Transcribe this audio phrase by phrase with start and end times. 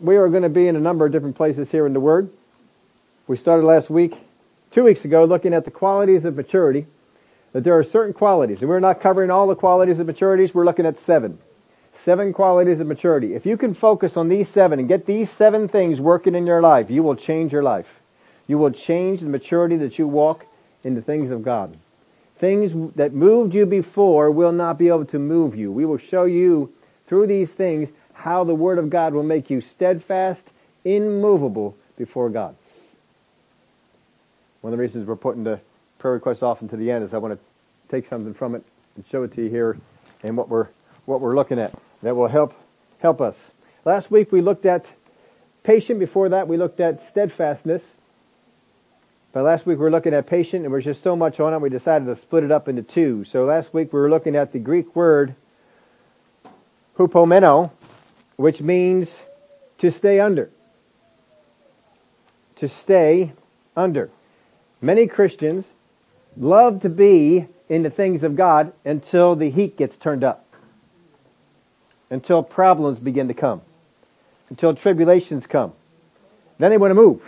[0.00, 2.30] we are going to be in a number of different places here in the Word.
[3.26, 4.14] We started last week,
[4.70, 6.86] two weeks ago, looking at the qualities of maturity.
[7.52, 10.66] That there are certain qualities, and we're not covering all the qualities of maturities, we're
[10.66, 11.38] looking at seven.
[12.04, 13.34] Seven qualities of maturity.
[13.34, 16.60] If you can focus on these seven and get these seven things working in your
[16.60, 17.88] life, you will change your life.
[18.46, 20.46] You will change the maturity that you walk
[20.84, 21.76] in the things of God.
[22.38, 25.72] Things that moved you before will not be able to move you.
[25.72, 26.72] We will show you
[27.06, 27.88] through these things
[28.18, 30.42] how the Word of God will make you steadfast,
[30.84, 32.56] immovable before God.
[34.60, 35.60] One of the reasons we're putting the
[36.00, 37.40] prayer requests off into the end is I want to
[37.88, 38.64] take something from it
[38.96, 39.78] and show it to you here
[40.24, 40.66] and what we're,
[41.06, 42.54] what we're looking at that will help,
[42.98, 43.36] help us.
[43.84, 44.84] Last week we looked at
[45.62, 46.00] patient.
[46.00, 47.82] Before that we looked at steadfastness.
[49.32, 51.60] But last week we were looking at patient and there's just so much on it
[51.60, 53.24] we decided to split it up into two.
[53.24, 55.36] So last week we were looking at the Greek word
[56.98, 57.70] hupomeno,
[58.38, 59.18] which means
[59.78, 60.48] to stay under.
[62.56, 63.32] To stay
[63.76, 64.10] under.
[64.80, 65.64] Many Christians
[66.36, 70.46] love to be in the things of God until the heat gets turned up.
[72.10, 73.60] Until problems begin to come.
[74.50, 75.72] Until tribulations come.
[76.58, 77.20] Then they want to move.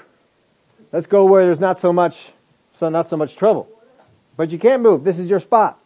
[0.92, 2.30] Let's go where there's not so much,
[2.74, 3.68] so not so much trouble.
[4.36, 5.02] But you can't move.
[5.02, 5.76] This is your spot.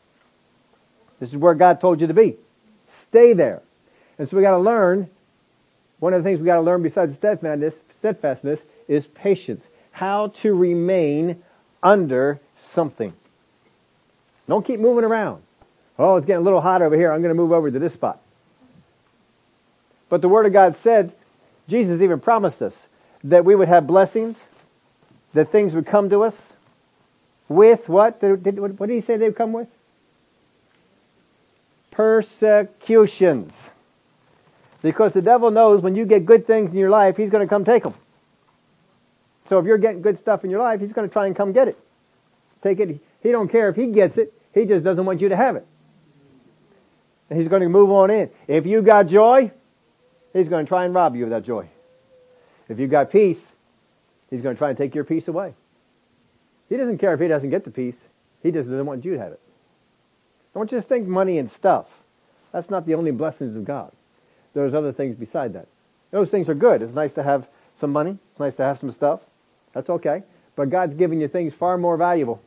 [1.18, 2.36] This is where God told you to be.
[3.06, 3.62] Stay there.
[4.18, 5.08] And so we gotta learn,
[6.04, 9.64] one of the things we gotta learn besides steadfastness, steadfastness is patience.
[9.90, 11.42] How to remain
[11.82, 12.40] under
[12.74, 13.14] something.
[14.46, 15.42] Don't keep moving around.
[15.98, 17.10] Oh, it's getting a little hot over here.
[17.10, 18.20] I'm going to move over to this spot.
[20.10, 21.14] But the Word of God said,
[21.68, 22.74] Jesus even promised us
[23.22, 24.38] that we would have blessings,
[25.32, 26.50] that things would come to us
[27.48, 28.20] with what?
[28.20, 29.68] What did he say they would come with?
[31.90, 33.54] Persecutions.
[34.84, 37.48] Because the devil knows when you get good things in your life, he's going to
[37.48, 37.94] come take them.
[39.48, 41.54] So if you're getting good stuff in your life, he's going to try and come
[41.54, 41.78] get it.
[42.62, 43.00] Take it.
[43.22, 44.34] He don't care if he gets it.
[44.52, 45.66] He just doesn't want you to have it.
[47.30, 48.28] And he's going to move on in.
[48.46, 49.52] If you got joy,
[50.34, 51.66] he's going to try and rob you of that joy.
[52.68, 53.40] If you got peace,
[54.28, 55.54] he's going to try and take your peace away.
[56.68, 57.96] He doesn't care if he doesn't get the peace.
[58.42, 59.40] He just doesn't want you to have it.
[60.52, 61.86] Don't just think money and stuff.
[62.52, 63.90] That's not the only blessings of God.
[64.54, 65.66] There's other things beside that.
[66.10, 66.80] Those things are good.
[66.80, 67.46] It's nice to have
[67.80, 68.16] some money.
[68.30, 69.20] It's nice to have some stuff.
[69.72, 70.22] That's okay.
[70.56, 72.40] But God's giving you things far more valuable.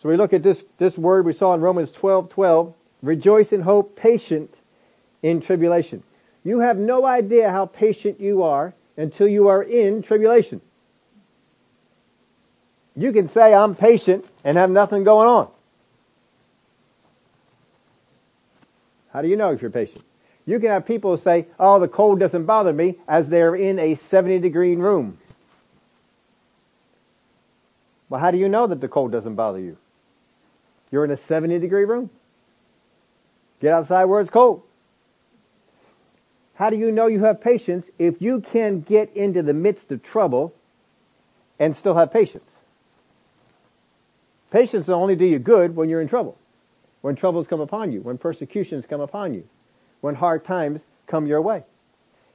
[0.00, 2.74] So we look at this, this word we saw in Romans 12, 12.
[3.02, 4.54] Rejoice in hope, patient
[5.22, 6.02] in tribulation.
[6.44, 10.60] You have no idea how patient you are until you are in tribulation.
[12.94, 15.48] You can say I'm patient and have nothing going on.
[19.12, 20.04] How do you know if you're patient?
[20.46, 23.94] You can have people say, oh, the cold doesn't bother me as they're in a
[23.94, 25.18] 70 degree room.
[28.08, 29.76] Well, how do you know that the cold doesn't bother you?
[30.90, 32.10] You're in a 70 degree room.
[33.60, 34.62] Get outside where it's cold.
[36.54, 40.02] How do you know you have patience if you can get into the midst of
[40.02, 40.52] trouble
[41.58, 42.50] and still have patience?
[44.50, 46.36] Patience will only do you good when you're in trouble.
[47.02, 49.44] When troubles come upon you, when persecutions come upon you
[50.02, 51.62] when hard times come your way.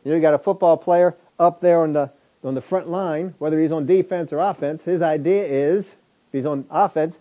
[0.03, 2.09] You know, you got a football player up there on the,
[2.43, 6.45] on the front line, whether he's on defense or offense, his idea is, if he's
[6.45, 7.17] on offense,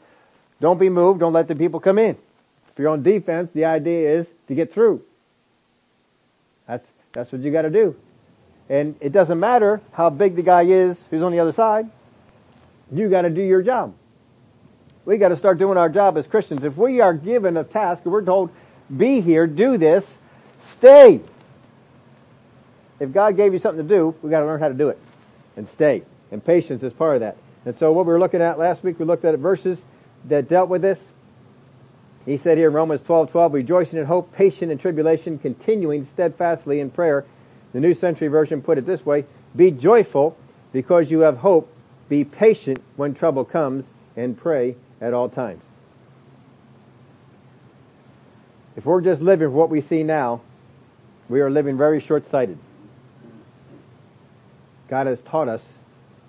[0.60, 2.16] don't be moved, don't let the people come in.
[2.72, 5.02] If you're on defense, the idea is to get through.
[6.66, 7.96] That's, that's what you gotta do.
[8.68, 11.90] And it doesn't matter how big the guy is who's on the other side.
[12.92, 13.94] You gotta do your job.
[15.06, 16.64] We gotta start doing our job as Christians.
[16.64, 18.50] If we are given a task we're told,
[18.94, 20.04] be here, do this,
[20.72, 21.20] Stay.
[22.98, 24.98] If God gave you something to do, we got to learn how to do it
[25.56, 26.02] and stay.
[26.30, 27.36] And patience is part of that.
[27.64, 29.78] And so what we were looking at last week, we looked at verses
[30.26, 30.98] that dealt with this.
[32.24, 36.80] He said here in Romans 12, 12, rejoicing in hope, patient in tribulation, continuing steadfastly
[36.80, 37.24] in prayer.
[37.72, 39.24] The New Century Version put it this way,
[39.54, 40.36] be joyful
[40.72, 41.72] because you have hope,
[42.08, 43.84] be patient when trouble comes,
[44.16, 45.62] and pray at all times.
[48.76, 50.42] If we're just living for what we see now,
[51.28, 52.58] we are living very short-sighted.
[54.88, 55.62] God has taught us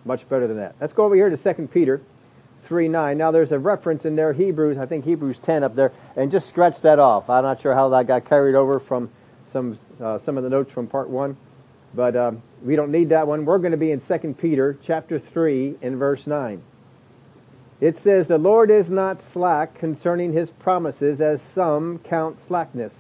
[0.05, 0.75] much better than that.
[0.79, 2.01] Let's go over here to 2 Peter
[2.65, 3.17] 3 9.
[3.17, 6.49] Now there's a reference in there, Hebrews, I think Hebrews 10 up there, and just
[6.49, 7.29] scratch that off.
[7.29, 9.09] I'm not sure how that got carried over from
[9.53, 11.37] some, uh, some of the notes from part 1,
[11.93, 13.45] but um, we don't need that one.
[13.45, 16.61] We're going to be in 2 Peter chapter 3 in verse 9.
[17.79, 22.94] It says, The Lord is not slack concerning his promises as some count slackness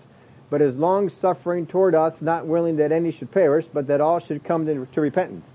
[0.49, 4.19] but is long suffering toward us, not willing that any should perish, but that all
[4.19, 5.47] should come to, to repentance.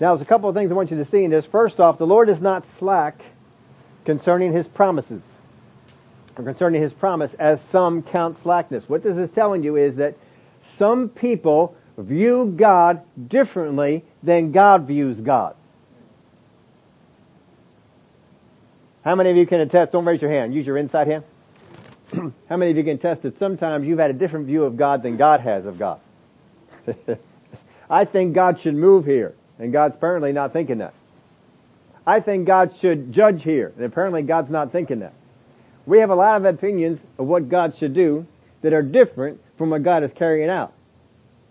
[0.00, 1.46] Now, there's a couple of things I want you to see in this.
[1.46, 3.20] First off, the Lord is not slack
[4.04, 5.22] concerning His promises,
[6.36, 8.88] or concerning His promise, as some count slackness.
[8.88, 10.16] What this is telling you is that
[10.76, 15.54] some people view God differently than God views God.
[19.04, 19.92] How many of you can attest?
[19.92, 20.54] Don't raise your hand.
[20.54, 21.24] Use your inside hand.
[22.48, 25.02] How many of you can attest that sometimes you've had a different view of God
[25.02, 26.00] than God has of God?
[27.90, 30.94] I think God should move here, and God's apparently not thinking that.
[32.06, 35.12] I think God should judge here, and apparently God's not thinking that.
[35.86, 38.26] We have a lot of opinions of what God should do
[38.62, 40.72] that are different from what God is carrying out.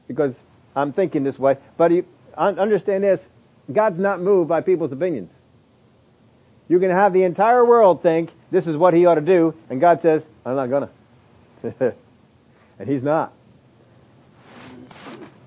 [0.08, 0.34] Because
[0.76, 3.22] I'm thinking this way, but you, understand this,
[3.72, 5.30] God's not moved by people's opinions.
[6.74, 9.80] You can have the entire world think this is what he ought to do, and
[9.80, 10.90] God says, I'm not gonna.
[12.80, 13.32] and he's not.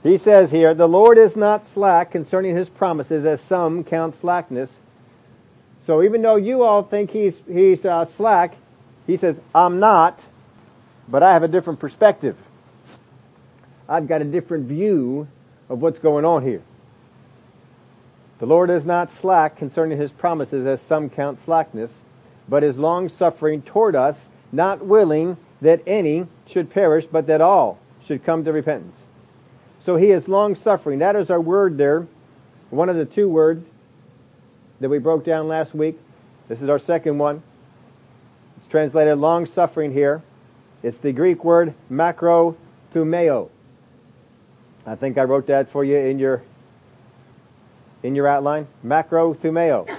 [0.05, 4.71] He says here, the Lord is not slack concerning his promises as some count slackness.
[5.85, 8.55] So even though you all think he's, he's uh, slack,
[9.09, 10.21] he says, I'm not,
[11.09, 12.37] but I have a different perspective.
[13.89, 15.27] I've got a different view
[15.69, 16.63] of what's going on here.
[18.39, 21.91] The Lord is not slack concerning his promises as some count slackness,
[22.49, 24.17] but is long suffering toward us,
[24.53, 28.97] not willing that any should perish, but that all should come to repentance.
[29.81, 30.99] So he is long suffering.
[30.99, 32.07] That is our word there.
[32.71, 33.65] One of the two words
[34.81, 35.99] that we broke down last week.
[36.49, 37.43] This is our second one.
[38.59, 40.23] It's translated long suffering here.
[40.83, 43.49] It's the Greek word macrothumeo.
[44.85, 46.43] I think I wrote that for you in your
[48.07, 48.69] in your outline.
[48.85, 49.91] Macrothumeo.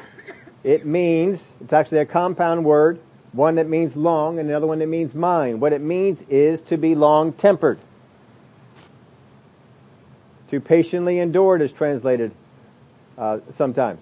[0.64, 3.00] It means, it's actually a compound word,
[3.34, 5.60] one that means long and another one that means mind.
[5.60, 7.80] What it means is to be long tempered.
[10.50, 12.32] To patiently endure it is translated
[13.18, 14.02] uh, sometimes.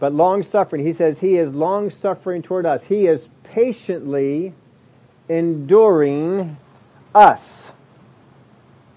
[0.00, 2.82] But long suffering, he says he is long suffering toward us.
[2.84, 4.54] He is patiently
[5.28, 6.56] enduring
[7.14, 7.42] us.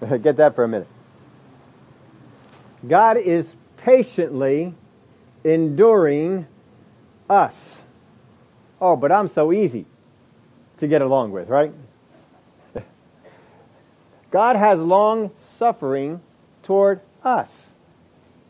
[0.22, 0.88] Get that for a minute.
[2.86, 3.46] God is
[3.78, 4.74] patiently
[5.44, 6.46] enduring
[7.28, 7.56] us.
[8.80, 9.86] Oh, but I'm so easy
[10.78, 11.72] to get along with, right?
[14.30, 16.20] God has long suffering
[16.62, 17.52] toward us.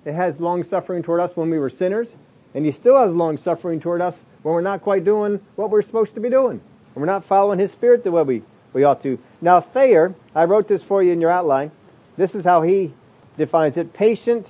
[0.04, 2.08] It has long suffering toward us when we were sinners,
[2.54, 5.82] and He still has long suffering toward us when we're not quite doing what we're
[5.82, 6.60] supposed to be doing.
[6.92, 8.42] When we're not following His Spirit the way we,
[8.72, 9.18] we ought to.
[9.40, 11.70] Now Thayer, I wrote this for you in your outline.
[12.16, 12.92] This is how he
[13.38, 13.92] defines it.
[13.94, 14.46] Patient,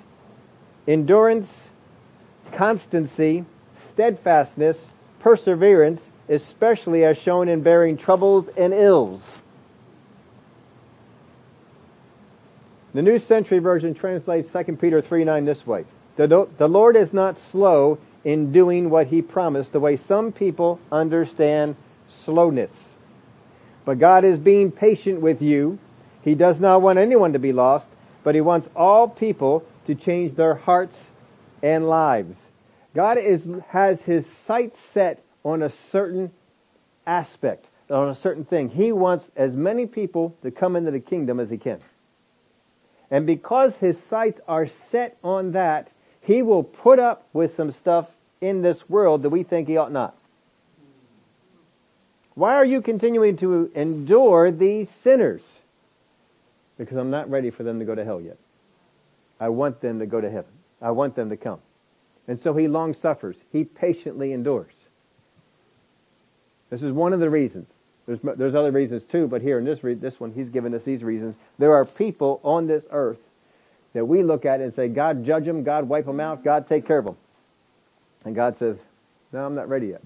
[0.88, 1.68] endurance,
[2.52, 3.44] constancy,
[3.90, 4.78] steadfastness,
[5.20, 9.22] perseverance, especially as shown in bearing troubles and ills.
[12.94, 15.84] The New Century Version translates 2 Peter 3 9 this way.
[16.16, 20.80] The, the Lord is not slow in doing what he promised the way some people
[20.90, 21.76] understand
[22.08, 22.72] slowness.
[23.84, 25.78] But God is being patient with you.
[26.22, 27.86] He does not want anyone to be lost,
[28.22, 30.96] but he wants all people to change their hearts
[31.62, 32.36] and lives.
[32.94, 36.32] God is, has his sights set on a certain
[37.06, 38.70] aspect, on a certain thing.
[38.70, 41.80] He wants as many people to come into the kingdom as he can.
[43.10, 45.88] And because his sights are set on that,
[46.20, 49.92] he will put up with some stuff in this world that we think he ought
[49.92, 50.14] not.
[52.34, 55.42] Why are you continuing to endure these sinners?
[56.78, 58.38] Because I'm not ready for them to go to hell yet.
[59.40, 60.50] I want them to go to heaven.
[60.80, 61.60] I want them to come.
[62.26, 63.36] And so he long suffers.
[63.52, 64.72] He patiently endures.
[66.70, 67.66] This is one of the reasons.
[68.06, 70.82] There's, there's other reasons too, but here in this, re- this one, he's given us
[70.82, 71.34] these reasons.
[71.58, 73.18] There are people on this earth
[73.92, 76.86] that we look at and say, God judge them, God wipe them out, God take
[76.86, 77.16] care of them.
[78.24, 78.76] And God says,
[79.32, 80.02] no, I'm not ready yet.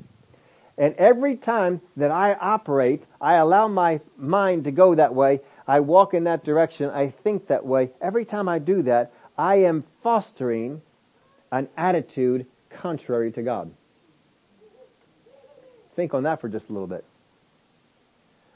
[0.78, 5.80] And every time that I operate, I allow my mind to go that way, I
[5.80, 7.90] walk in that direction, I think that way.
[8.00, 10.82] Every time I do that, I am fostering
[11.50, 13.70] an attitude contrary to God.
[15.94, 17.04] Think on that for just a little bit.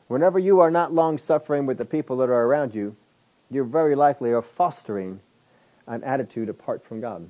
[0.08, 2.96] Whenever you are not long suffering with the people that are around you,
[3.50, 5.20] you're very likely are fostering
[5.86, 7.28] an attitude apart from God.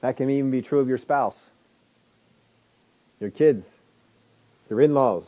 [0.00, 1.36] That can even be true of your spouse,
[3.20, 3.64] your kids,
[4.68, 5.24] your in-laws.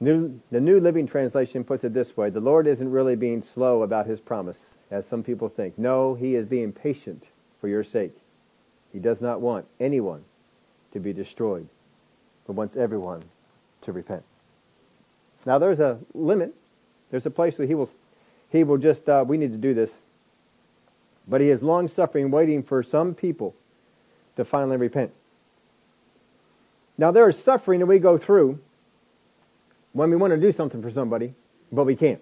[0.00, 3.82] New, the New Living Translation puts it this way, the Lord isn't really being slow
[3.82, 4.58] about His promise,
[4.90, 5.78] as some people think.
[5.78, 7.24] No, He is being patient
[7.60, 8.14] for your sake.
[8.92, 10.24] He does not want anyone
[10.92, 11.68] to be destroyed,
[12.46, 13.22] but wants everyone
[13.82, 14.22] to repent.
[15.46, 16.54] Now there's a limit.
[17.10, 17.90] There's a place where he will,
[18.50, 19.90] he will just, uh, we need to do this.
[21.28, 23.54] But he is long suffering, waiting for some people
[24.36, 25.12] to finally repent.
[26.96, 28.60] Now there is suffering that we go through
[29.92, 31.34] when we want to do something for somebody,
[31.72, 32.20] but we can't.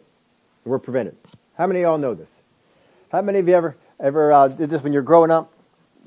[0.64, 1.16] We're prevented.
[1.56, 2.28] How many of y'all know this?
[3.10, 5.52] How many of you ever, ever uh, did this when you're growing up?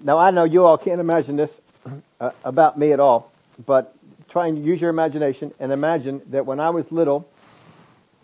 [0.02, 1.60] Now I know you all can't imagine this
[2.20, 3.32] uh, about me at all,
[3.66, 3.96] but
[4.30, 7.28] try and use your imagination and imagine that when I was little,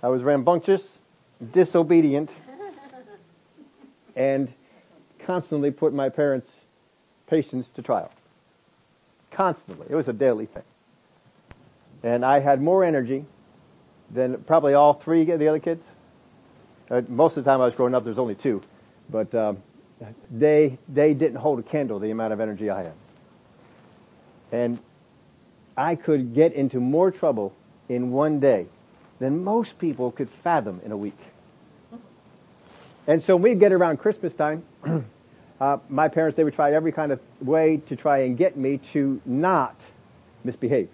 [0.02, 0.82] I was rambunctious,
[1.52, 2.32] disobedient,
[4.16, 4.52] and
[5.26, 6.50] constantly put my parents'
[7.32, 8.12] patience to trial.
[9.32, 9.88] Constantly.
[9.90, 10.64] It was a daily thing.
[12.04, 13.26] And I had more energy
[14.14, 15.82] than probably all three of the other kids.
[16.90, 18.62] Uh, most of the time I was growing up, there's only two.
[19.10, 19.64] But um,
[20.30, 22.94] they, they didn't hold a candle the amount of energy I had.
[24.52, 24.80] And
[25.78, 27.54] I could get into more trouble
[27.88, 28.66] in one day
[29.20, 31.18] than most people could fathom in a week.
[33.08, 34.64] And so we'd get around Christmas time,
[35.62, 38.80] uh, my parents, they would try every kind of way to try and get me
[38.94, 39.80] to not
[40.44, 40.90] misbehave.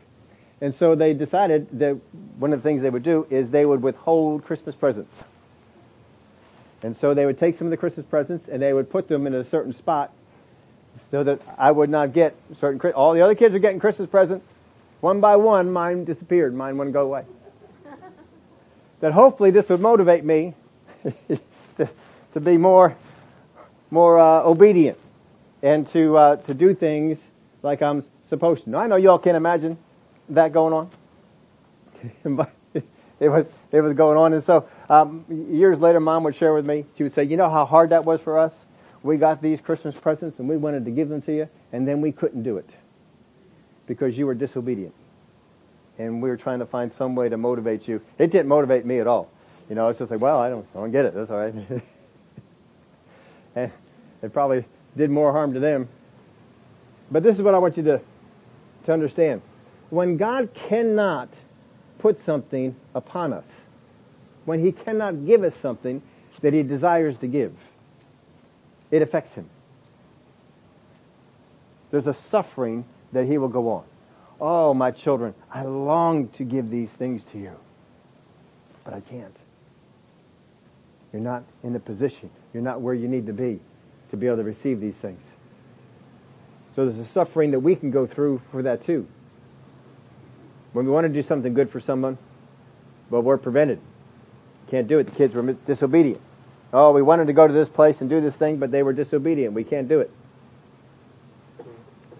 [0.59, 1.97] And so they decided that
[2.37, 5.23] one of the things they would do is they would withhold Christmas presents.
[6.83, 9.25] And so they would take some of the Christmas presents and they would put them
[9.25, 10.11] in a certain spot
[11.11, 14.45] so that I would not get certain, all the other kids are getting Christmas presents.
[14.99, 16.53] One by one, mine disappeared.
[16.53, 17.23] Mine wouldn't go away.
[18.99, 20.55] that hopefully this would motivate me
[21.77, 21.89] to,
[22.33, 22.97] to be more,
[23.91, 24.97] more uh, obedient
[25.61, 27.17] and to uh, to do things
[27.63, 28.69] like I'm supposed to.
[28.69, 29.77] Now I know y'all can't imagine
[30.29, 30.89] that going on,
[32.35, 32.51] but
[33.19, 34.33] it was it was going on.
[34.33, 36.85] And so um, years later, Mom would share with me.
[36.97, 38.53] She would say, "You know how hard that was for us.
[39.03, 42.01] We got these Christmas presents and we wanted to give them to you, and then
[42.01, 42.69] we couldn't do it."
[43.87, 44.93] because you were disobedient.
[45.97, 48.01] And we were trying to find some way to motivate you.
[48.19, 49.31] It didn't motivate me at all.
[49.67, 51.15] You know, it's just like, well, I don't, I don't get it.
[51.15, 51.53] That's all right.
[53.57, 53.71] and
[54.21, 55.87] it probably did more harm to them.
[57.11, 58.01] But this is what I want you to,
[58.85, 59.41] to understand.
[59.89, 61.29] When God cannot
[61.99, 63.47] put something upon us,
[64.45, 66.01] when He cannot give us something
[66.41, 67.53] that He desires to give,
[68.91, 69.49] it affects Him.
[71.91, 73.83] There's a suffering that he will go on.
[74.39, 77.53] Oh, my children, I long to give these things to you,
[78.83, 79.35] but I can't.
[81.11, 82.29] You're not in the position.
[82.57, 83.59] You're not where you need to be
[84.09, 85.21] to be able to receive these things.
[86.75, 89.07] So there's a suffering that we can go through for that too.
[90.73, 92.17] When we want to do something good for someone,
[93.11, 93.79] but we're prevented.
[94.71, 95.03] Can't do it.
[95.03, 96.19] The kids were disobedient.
[96.73, 98.91] Oh, we wanted to go to this place and do this thing, but they were
[98.91, 99.53] disobedient.
[99.53, 100.09] We can't do it.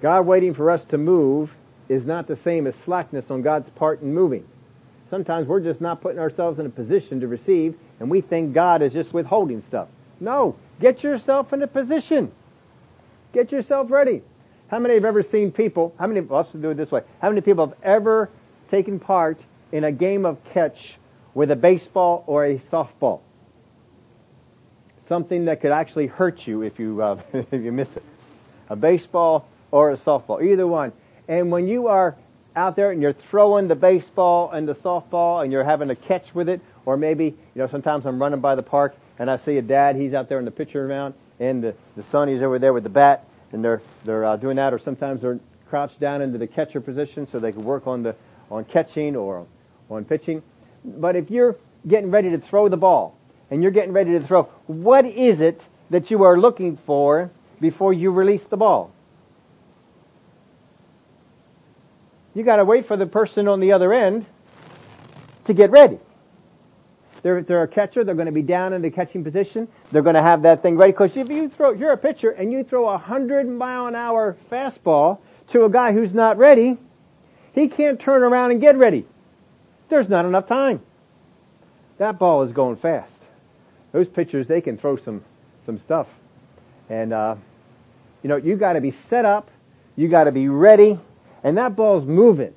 [0.04, 1.50] God waiting for us to move
[1.90, 4.48] is not the same as slackness on God's part in moving.
[5.10, 8.84] Sometimes we're just not putting ourselves in a position to receive and we think God
[8.84, 9.88] is just withholding stuff.
[10.20, 12.32] No, get yourself in a position.
[13.34, 14.22] Get yourself ready.
[14.70, 17.02] How many have ever seen people, how many, let's do it this way.
[17.22, 18.30] How many people have ever
[18.70, 19.40] taken part
[19.72, 20.98] in a game of catch
[21.34, 23.22] with a baseball or a softball?
[25.08, 28.04] Something that could actually hurt you if you, uh, if you miss it.
[28.70, 30.92] A baseball or a softball, either one.
[31.30, 32.16] And when you are
[32.58, 36.34] out there and you're throwing the baseball and the softball and you're having a catch
[36.36, 39.58] with it, or maybe, you know, sometimes I'm running by the park and I see
[39.58, 42.60] a dad, he's out there in the pitcher mound, and the, the son, he's over
[42.60, 46.22] there with the bat, and they're, they're uh, doing that, or sometimes they're crouched down
[46.22, 48.16] into the catcher position so they can work on the,
[48.50, 49.46] on catching or
[49.90, 50.42] on pitching.
[50.84, 51.56] But if you're
[51.88, 53.18] getting ready to throw the ball,
[53.50, 57.94] and you're getting ready to throw, what is it that you are looking for before
[57.94, 58.92] you release the ball?
[62.34, 64.26] You gotta wait for the person on the other end
[65.46, 65.98] to get ready.
[67.22, 70.42] They're, they're a catcher, they're gonna be down in the catching position, they're gonna have
[70.44, 73.48] that thing ready, cause if you throw, you're a pitcher and you throw a hundred
[73.48, 75.20] mile an hour fastball
[75.50, 76.78] to a guy who's not ready,
[77.54, 79.06] he can't turn around and get ready.
[79.90, 80.82] There's not enough time.
[81.98, 83.14] That ball is going fast.
[83.92, 85.24] Those pitchers, they can throw some,
[85.66, 86.08] some stuff.
[86.90, 87.36] And, uh,
[88.22, 89.50] you know, you gotta be set up,
[89.96, 91.00] you gotta be ready,
[91.44, 92.54] and that ball's moving.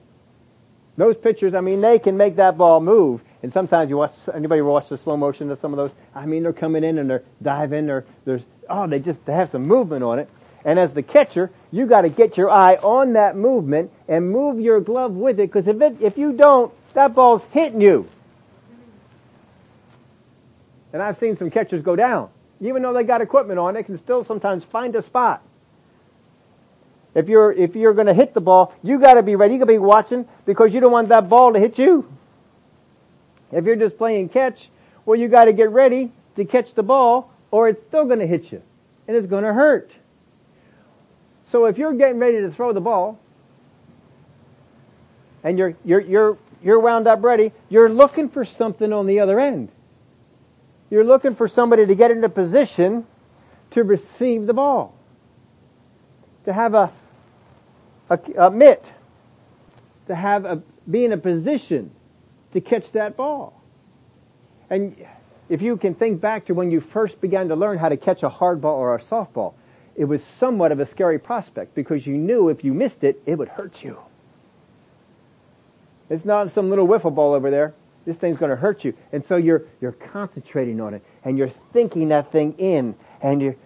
[0.97, 3.23] Those pitchers, I mean, they can make that ball move.
[3.43, 5.93] And sometimes you watch, anybody watch the slow motion of some of those?
[6.15, 9.51] I mean, they're coming in and they're diving or there's, oh, they just, they have
[9.51, 10.29] some movement on it.
[10.63, 14.81] And as the catcher, you gotta get your eye on that movement and move your
[14.81, 18.07] glove with it, because if it, if you don't, that ball's hitting you.
[20.93, 22.29] And I've seen some catchers go down.
[22.61, 25.43] Even though they got equipment on, they can still sometimes find a spot
[27.15, 29.55] If you're, if you're gonna hit the ball, you gotta be ready.
[29.55, 32.07] You gotta be watching because you don't want that ball to hit you.
[33.53, 34.69] If you're just playing catch,
[35.05, 38.63] well you gotta get ready to catch the ball or it's still gonna hit you.
[39.09, 39.91] And it's gonna hurt.
[41.51, 43.19] So if you're getting ready to throw the ball,
[45.43, 49.41] and you're, you're, you're, you're wound up ready, you're looking for something on the other
[49.41, 49.71] end.
[50.91, 53.07] You're looking for somebody to get into position
[53.71, 54.95] to receive the ball.
[56.45, 56.93] To have a,
[58.11, 58.85] a, a mitt.
[60.09, 61.91] To have a, be in a position
[62.53, 63.63] to catch that ball.
[64.69, 64.97] And
[65.49, 68.23] if you can think back to when you first began to learn how to catch
[68.23, 69.55] a hard ball or a softball,
[69.97, 73.37] it was somewhat of a scary prospect because you knew if you missed it, it
[73.37, 73.99] would hurt you.
[76.09, 77.75] It's not some little wiffle ball over there.
[78.07, 78.95] This thing's going to hurt you.
[79.13, 83.57] And so you're, you're concentrating on it and you're thinking that thing in and you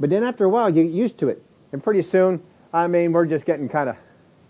[0.00, 1.42] but then after a while you get used to it.
[1.72, 3.96] And pretty soon, I mean, we're just getting kind of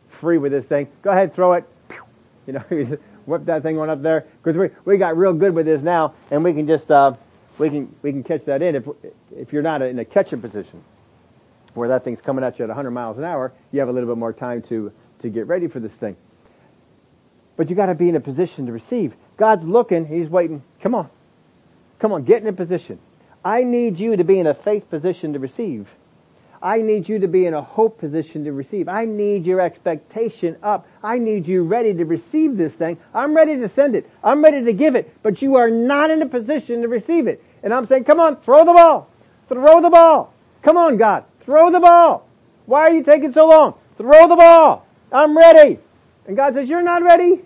[0.09, 0.89] free with this thing.
[1.03, 1.65] Go ahead, throw it.
[2.47, 2.65] You know,
[3.31, 6.15] whip that thing on up there because we we got real good with this now,
[6.31, 7.15] and we can just uh,
[7.59, 8.89] we can we can catch that in if
[9.35, 10.83] if you're not in a catching position
[11.75, 14.09] where that thing's coming at you at 100 miles an hour, you have a little
[14.09, 16.17] bit more time to to get ready for this thing.
[17.57, 19.15] But you got to be in a position to receive.
[19.37, 20.63] God's looking, He's waiting.
[20.83, 21.09] Come on,
[21.99, 22.99] come on, get in a position.
[23.45, 25.89] I need you to be in a faith position to receive.
[26.63, 28.89] I need you to be in a hope position to receive.
[28.89, 30.87] I need your expectation up.
[31.03, 32.99] I need you ready to receive this thing.
[33.15, 34.11] I'm ready to send it.
[34.23, 37.43] I'm ready to give it, but you are not in a position to receive it.
[37.63, 39.09] And I'm saying, come on, throw the ball.
[39.49, 40.35] Throw the ball.
[40.63, 41.25] Come on, God.
[41.41, 42.29] Throw the ball.
[42.67, 43.75] Why are you taking so long?
[43.97, 44.87] Throw the ball.
[45.11, 45.79] I'm ready.
[46.27, 47.41] And God says, you're not ready.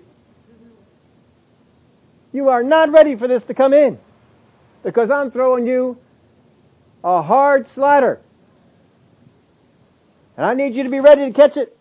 [2.33, 3.99] You are not ready for this to come in.
[4.83, 5.99] Because I'm throwing you
[7.04, 8.21] a hard slider.
[10.36, 11.76] And I need you to be ready to catch it.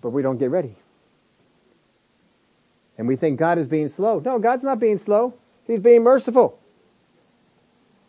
[0.00, 0.76] But we don't get ready.
[2.96, 4.20] And we think God is being slow.
[4.20, 5.34] No, God's not being slow.
[5.66, 6.58] He's being merciful.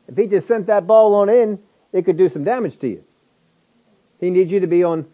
[0.08, 1.60] If He just sent that ball on in,
[1.92, 3.04] it could do some damage to you.
[4.20, 5.06] He needs you to be on,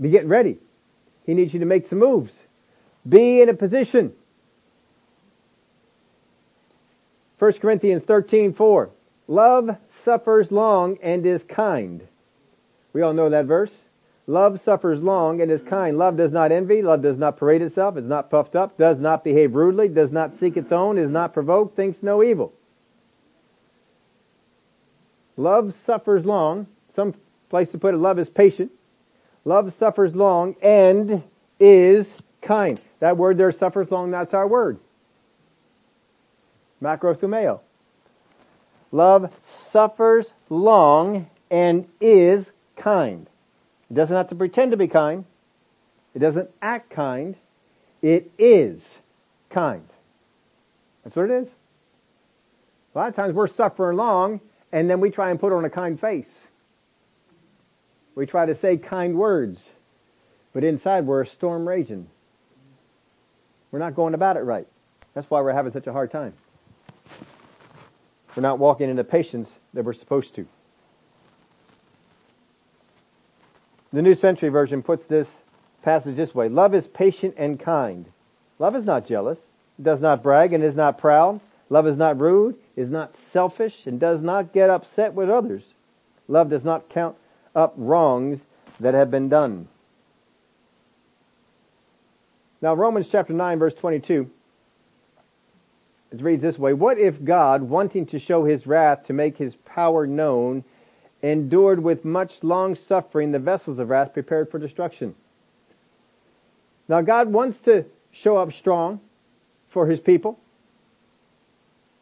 [0.00, 0.58] be getting ready.
[1.24, 2.32] He needs you to make some moves.
[3.08, 4.12] Be in a position.
[7.38, 8.90] 1 Corinthians 13, 4.
[9.28, 12.08] Love suffers long and is kind.
[12.92, 13.74] We all know that verse.
[14.26, 15.96] Love suffers long and is kind.
[15.96, 16.82] Love does not envy.
[16.82, 17.96] Love does not parade itself.
[17.96, 18.76] Is not puffed up.
[18.76, 19.88] Does not behave rudely.
[19.88, 20.98] Does not seek its own.
[20.98, 21.76] Is not provoked.
[21.76, 22.52] Thinks no evil.
[25.36, 26.66] Love suffers long.
[26.94, 27.14] Some
[27.48, 28.72] place to put it, love is patient.
[29.44, 31.22] Love suffers long and
[31.60, 32.06] is
[32.42, 32.80] kind.
[33.00, 34.78] That word there, suffers long, that's our word.
[36.82, 37.60] Macrothumeo.
[38.90, 43.26] Love suffers long and is kind.
[43.90, 45.24] It doesn't have to pretend to be kind.
[46.14, 47.36] It doesn't act kind.
[48.02, 48.80] It is
[49.50, 49.86] kind.
[51.04, 51.48] That's what it is.
[52.94, 54.40] A lot of times we're suffering long
[54.72, 56.28] and then we try and put on a kind face.
[58.14, 59.68] We try to say kind words,
[60.52, 62.08] but inside we're a storm raging.
[63.70, 64.66] We're not going about it right.
[65.14, 66.34] That's why we're having such a hard time.
[68.36, 70.46] We're not walking in the patience that we're supposed to.
[73.92, 75.28] The New Century Version puts this
[75.82, 76.48] passage this way.
[76.48, 78.06] Love is patient and kind.
[78.58, 79.38] Love is not jealous,
[79.80, 81.40] does not brag and is not proud.
[81.70, 85.62] Love is not rude, is not selfish, and does not get upset with others.
[86.26, 87.16] Love does not count
[87.54, 88.40] up wrongs
[88.80, 89.68] that have been done.
[92.60, 94.30] Now Romans chapter 9 verse 22
[96.10, 99.56] it reads this way, What if God, wanting to show his wrath to make his
[99.56, 100.64] power known,
[101.22, 105.14] endured with much long suffering the vessels of wrath prepared for destruction?
[106.88, 109.00] Now God wants to show up strong
[109.68, 110.38] for his people.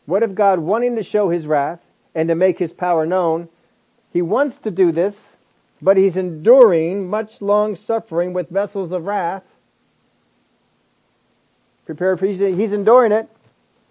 [0.04, 1.80] What if God, wanting to show his wrath
[2.14, 3.48] and to make his power known,
[4.12, 5.16] he wants to do this,
[5.82, 9.42] but he's enduring much long suffering with vessels of wrath
[11.84, 13.28] prepared for, he's enduring it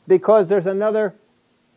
[0.08, 1.14] because there's another,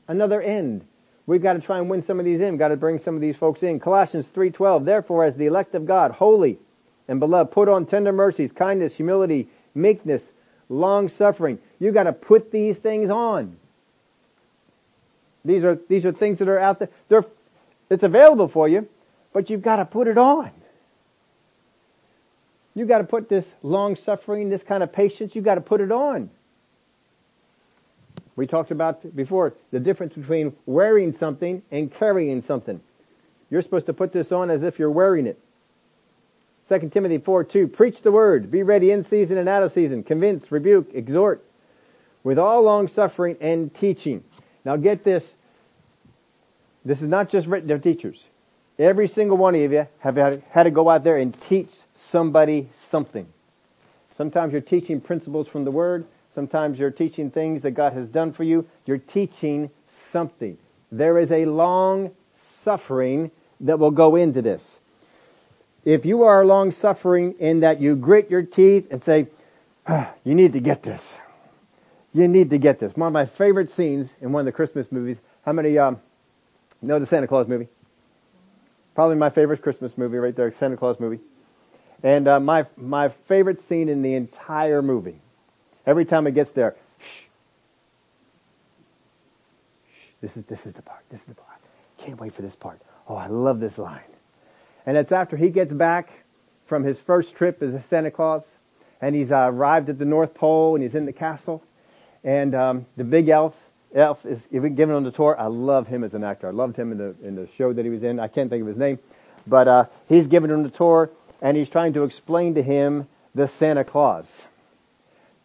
[0.07, 0.85] another end.
[1.27, 2.57] We've got to try and win some of these in.
[2.57, 3.81] Got to bring some of these folks in.
[3.81, 6.59] Colossians 3.12, therefore as the elect of God, holy
[7.07, 10.23] and beloved, put on tender mercies, kindness, humility, meekness,
[10.69, 11.59] long suffering.
[11.79, 13.57] You've got to put these things on.
[15.45, 16.89] These are, these are things that are out there.
[17.09, 17.25] They're,
[17.91, 18.89] it's available for you,
[19.33, 20.51] but you've got to put it on.
[22.75, 25.81] You've got to put this long suffering, this kind of patience, you've got to put
[25.81, 26.31] it on.
[28.39, 32.81] We talked about before the difference between wearing something and carrying something.
[33.51, 35.41] You're supposed to put this on as if you're wearing it.
[36.69, 40.05] 2 Timothy 4, 2, preach the word, be ready in season and out of season,
[40.05, 41.43] convince, rebuke, exhort,
[42.23, 44.23] with all long suffering and teaching.
[44.65, 45.25] Now get this.
[46.85, 48.23] This is not just written to teachers.
[48.79, 50.17] Every single one of you have
[50.51, 53.27] had to go out there and teach somebody something.
[54.17, 56.07] Sometimes you're teaching principles from the Word.
[56.39, 58.65] Sometimes you're teaching things that God has done for you.
[58.87, 59.71] You're teaching
[60.13, 60.57] something.
[60.93, 62.13] There is a long
[62.61, 64.79] suffering that will go into this.
[65.85, 69.27] If you are long suffering in that you grit your teeth and say,
[69.89, 71.05] ah, you need to get this.
[72.15, 72.95] You need to get this.
[72.95, 75.17] One of my favorite scenes in one of the Christmas movies.
[75.45, 76.01] How many um,
[76.81, 77.67] know the Santa Clause movie?
[78.95, 81.19] Probably my favorite Christmas movie right there, Santa Clause movie.
[82.05, 85.21] And uh, my my favorite scene in the entire movie.
[85.89, 87.23] Every time it gets there, shh,
[89.91, 91.01] shh, this is this is the part.
[91.09, 91.59] This is the part.
[91.97, 92.79] Can't wait for this part.
[93.09, 94.03] Oh, I love this line.
[94.85, 96.11] And it's after he gets back
[96.67, 98.43] from his first trip as a Santa Claus,
[99.01, 101.63] and he's uh, arrived at the North Pole, and he's in the castle,
[102.23, 103.55] and um, the big elf
[103.95, 105.35] Elf is given on the tour.
[105.41, 106.49] I love him as an actor.
[106.49, 108.21] I loved him in the in the show that he was in.
[108.21, 108.99] I can't think of his name,
[109.47, 111.09] but uh, he's giving him the tour,
[111.41, 114.29] and he's trying to explain to him the Santa Clause.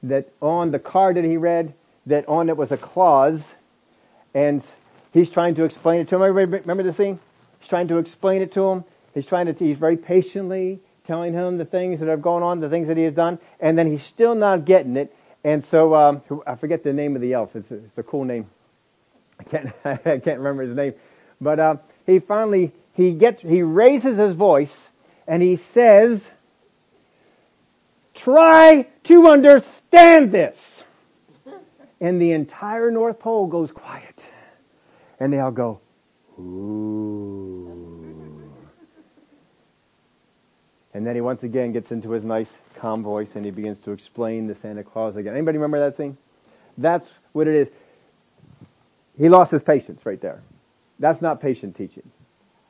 [0.03, 1.73] That on the card that he read,
[2.05, 3.41] that on it was a clause,
[4.33, 4.61] and
[5.13, 6.23] he's trying to explain it to him.
[6.23, 7.19] Everybody remember the scene?
[7.59, 8.83] He's trying to explain it to him.
[9.13, 9.53] He's trying to.
[9.53, 13.03] He's very patiently telling him the things that have gone on, the things that he
[13.03, 15.15] has done, and then he's still not getting it.
[15.43, 17.55] And so um, I forget the name of the elf.
[17.55, 18.49] It's a, it's a cool name.
[19.39, 20.93] I can't I can't remember his name,
[21.39, 24.89] but uh, he finally he gets he raises his voice
[25.27, 26.21] and he says,
[28.23, 30.83] "Try to understand this."
[31.99, 34.23] And the entire North Pole goes quiet,
[35.19, 35.79] and they all go,
[36.39, 37.53] "Ooh."
[40.93, 43.91] And then he once again gets into his nice calm voice and he begins to
[43.91, 45.33] explain the Santa Clause again.
[45.33, 46.17] Anybody remember that scene?
[46.77, 47.67] That's what it is.
[49.17, 50.41] He lost his patience right there.
[50.99, 52.09] That's not patient teaching.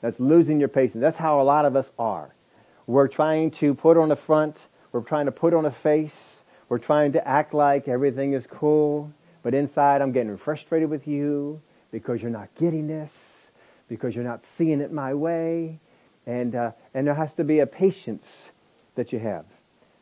[0.02, 1.02] That's losing your patience.
[1.02, 2.34] That's how a lot of us are.
[2.88, 4.58] We're trying to put on the front.
[4.94, 6.44] We're trying to put on a face.
[6.70, 9.12] We're trying to act like everything is cool.
[9.42, 11.60] But inside I'm getting frustrated with you
[11.92, 13.12] because you're not getting this,
[13.90, 15.80] because you're not seeing it my way,
[16.26, 18.50] and, uh, and there has to be a patience
[18.96, 19.46] that you have.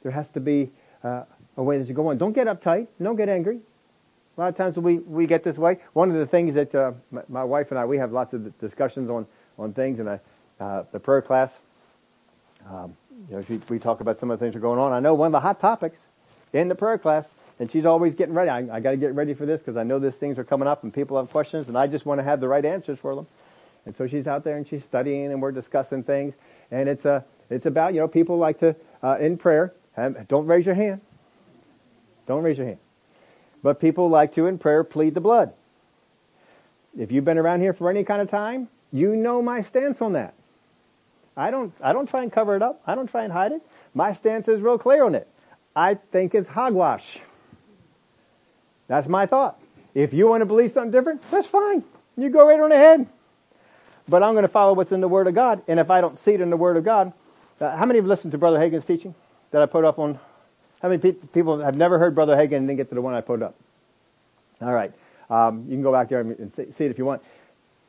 [0.04, 0.72] There has to be
[1.04, 1.24] uh,
[1.58, 2.18] a way that you go on.
[2.18, 2.88] Don't get uptight.
[3.02, 3.60] Don't get angry.
[4.38, 5.80] A lot of times we, we get this way.
[5.94, 8.58] One of the things that uh, my, my, wife and I, we have lots of
[8.60, 9.26] discussions on,
[9.58, 11.52] on things in uh, the prayer class.
[12.70, 12.96] Um,
[13.30, 14.92] you know, we, we talk about some of the things that are going on.
[14.92, 16.00] I know one of the hot topics
[16.54, 17.28] in the prayer class,
[17.60, 18.50] and she's always getting ready.
[18.50, 20.68] I, I got to get ready for this because I know these things are coming
[20.68, 23.16] up and people have questions, and I just want to have the right answers for
[23.16, 23.28] them.
[23.86, 26.36] And so she's out there and she's studying and we're discussing things.
[26.70, 29.74] And it's a, uh, it's about, you know, people like to, uh, in prayer,
[30.28, 31.02] don't raise your hand.
[32.26, 32.80] Don't raise your hand.
[33.62, 35.52] But people like to, in prayer, plead the blood.
[36.98, 40.14] If you've been around here for any kind of time, you know my stance on
[40.14, 40.34] that.
[41.36, 42.82] I don't, I don't try and cover it up.
[42.86, 43.62] I don't try and hide it.
[43.94, 45.28] My stance is real clear on it.
[45.76, 47.20] I think it's hogwash.
[48.88, 49.60] That's my thought.
[49.94, 51.84] If you want to believe something different, that's fine.
[52.18, 53.08] You go right on ahead
[54.12, 55.64] but I'm going to follow what's in the Word of God.
[55.68, 57.14] And if I don't see it in the Word of God,
[57.60, 59.16] uh, how many have listened to Brother Hagin's teaching
[59.52, 60.20] that I put up on?
[60.82, 63.14] How many pe- people have never heard Brother Hagin and didn't get to the one
[63.14, 63.56] I put up?
[64.62, 64.92] All right.
[65.30, 67.22] Um, you can go back there and see, it if you want.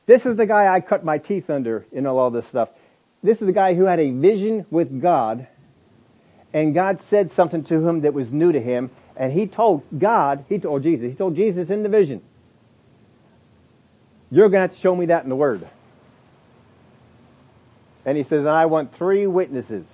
[0.07, 2.69] This is the guy I cut my teeth under in all this stuff.
[3.23, 5.47] This is the guy who had a vision with God,
[6.53, 10.45] and God said something to him that was new to him, and he told God,
[10.49, 12.21] he told Jesus, he told Jesus in the vision,
[14.31, 15.69] you're going to have to show me that in the Word.
[18.05, 19.87] And he says, I want three witnesses.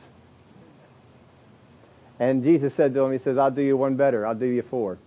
[2.21, 4.27] And Jesus said to him, he says, I'll do you one better.
[4.27, 4.99] I'll do you four.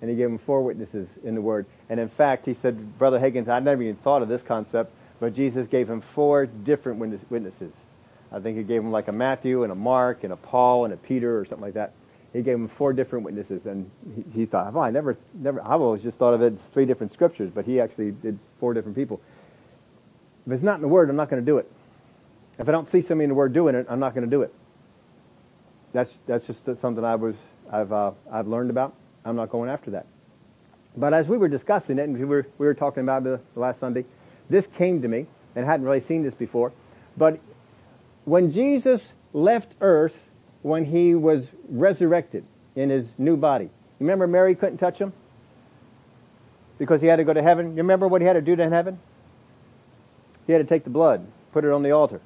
[0.00, 1.66] And he gave him four witnesses in the word.
[1.88, 5.34] And in fact, he said, Brother Higgins, I never even thought of this concept, but
[5.34, 7.72] Jesus gave him four different witnesses.
[8.32, 10.92] I think he gave him like a Matthew and a Mark and a Paul and
[10.92, 11.92] a Peter or something like that.
[12.32, 15.60] He gave him four different witnesses, and he, he thought, "Oh, I never, never.
[15.62, 18.74] I've always just thought of it as three different scriptures, but he actually did four
[18.74, 19.20] different people.
[20.44, 21.70] If it's not in the Word, I'm not going to do it.
[22.58, 24.42] If I don't see somebody in the Word doing it, I'm not going to do
[24.42, 24.52] it.
[25.92, 27.36] That's that's just something I was
[27.70, 28.94] I've uh, I've learned about.
[29.24, 30.06] I'm not going after that.
[30.96, 33.78] But as we were discussing it, and we were we were talking about the last
[33.78, 34.04] Sunday,
[34.48, 36.72] this came to me, and I hadn't really seen this before.
[37.16, 37.40] But
[38.24, 39.02] when Jesus
[39.32, 40.16] left Earth,
[40.62, 45.12] when he was resurrected in his new body, remember Mary couldn't touch him
[46.78, 47.70] because he had to go to heaven.
[47.70, 48.98] You remember what he had to do to heaven?
[50.46, 52.20] He had to take the blood, put it on the altar.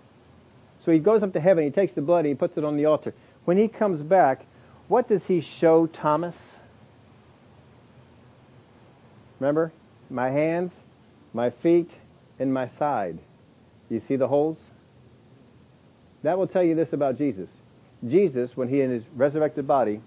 [0.85, 2.77] So he goes up to heaven, he takes the blood, and he puts it on
[2.77, 3.15] the altar.
[3.45, 4.47] When he comes back,
[4.89, 6.35] what does he show Thomas?
[9.39, 9.73] Remember?
[10.11, 10.73] My hands,
[11.35, 11.91] my feet,
[12.39, 13.19] and my side.
[13.91, 14.59] You see the holes?
[16.23, 17.49] That will tell you this about Jesus.
[18.07, 20.01] Jesus, when he in his resurrected body,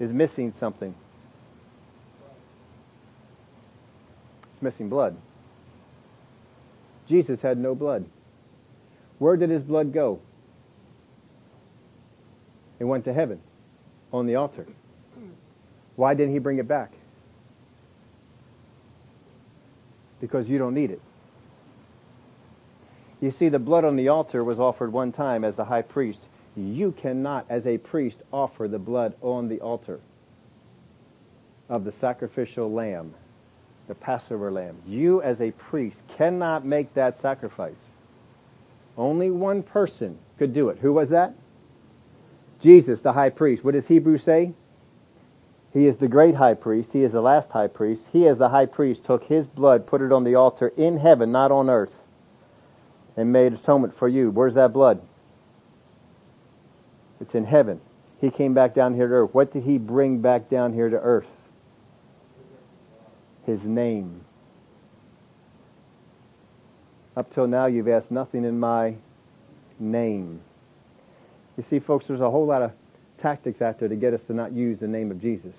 [0.00, 0.94] is missing something.
[4.52, 5.16] It's missing blood.
[7.08, 8.04] Jesus had no blood.
[9.18, 10.20] Where did his blood go?
[12.78, 13.40] It went to heaven
[14.12, 14.66] on the altar.
[15.96, 16.92] Why didn't he bring it back?
[20.20, 21.00] Because you don't need it.
[23.24, 26.18] You see, the blood on the altar was offered one time as the high priest.
[26.54, 30.00] You cannot, as a priest, offer the blood on the altar
[31.70, 33.14] of the sacrificial lamb,
[33.88, 34.76] the Passover lamb.
[34.86, 37.80] You, as a priest, cannot make that sacrifice.
[38.94, 40.80] Only one person could do it.
[40.80, 41.32] Who was that?
[42.60, 43.64] Jesus, the high priest.
[43.64, 44.52] What does Hebrews say?
[45.72, 46.92] He is the great high priest.
[46.92, 48.02] He is the last high priest.
[48.12, 51.32] He, as the high priest, took his blood, put it on the altar in heaven,
[51.32, 51.94] not on earth,
[53.16, 54.30] and made atonement for you.
[54.30, 55.00] Where's that blood?
[57.20, 57.80] It's in heaven.
[58.20, 59.34] He came back down here to earth.
[59.34, 61.30] What did he bring back down here to earth?
[63.46, 64.22] His name.
[67.16, 68.96] Up till now, you've asked nothing in my
[69.78, 70.40] name.
[71.56, 72.72] You see, folks, there's a whole lot of
[73.18, 75.54] tactics out there to get us to not use the name of Jesus.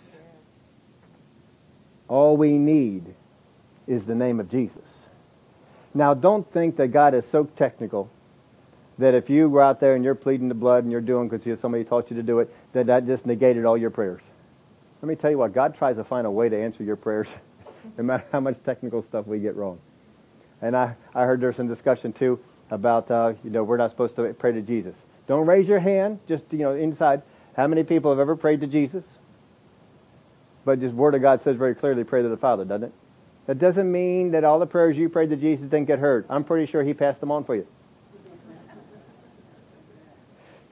[2.07, 3.15] All we need
[3.87, 4.83] is the name of Jesus.
[5.95, 8.11] Now, don't think that God is so technical
[8.97, 11.59] that if you go out there and you're pleading the blood and you're doing because
[11.59, 14.21] somebody taught you to do it, that that just negated all your prayers.
[15.01, 17.27] Let me tell you what, God tries to find a way to answer your prayers,
[17.97, 19.79] no matter how much technical stuff we get wrong.
[20.61, 22.39] And I, I heard there's some discussion too
[22.71, 24.95] about, uh, you know, we're not supposed to pray to Jesus.
[25.27, 27.21] Don't raise your hand, just, you know, inside.
[27.55, 29.05] How many people have ever prayed to Jesus?
[30.65, 32.93] But just Word of God says very clearly, pray to the Father, doesn't it?
[33.47, 36.25] That doesn't mean that all the prayers you prayed to Jesus didn't get heard.
[36.29, 37.67] I'm pretty sure He passed them on for you.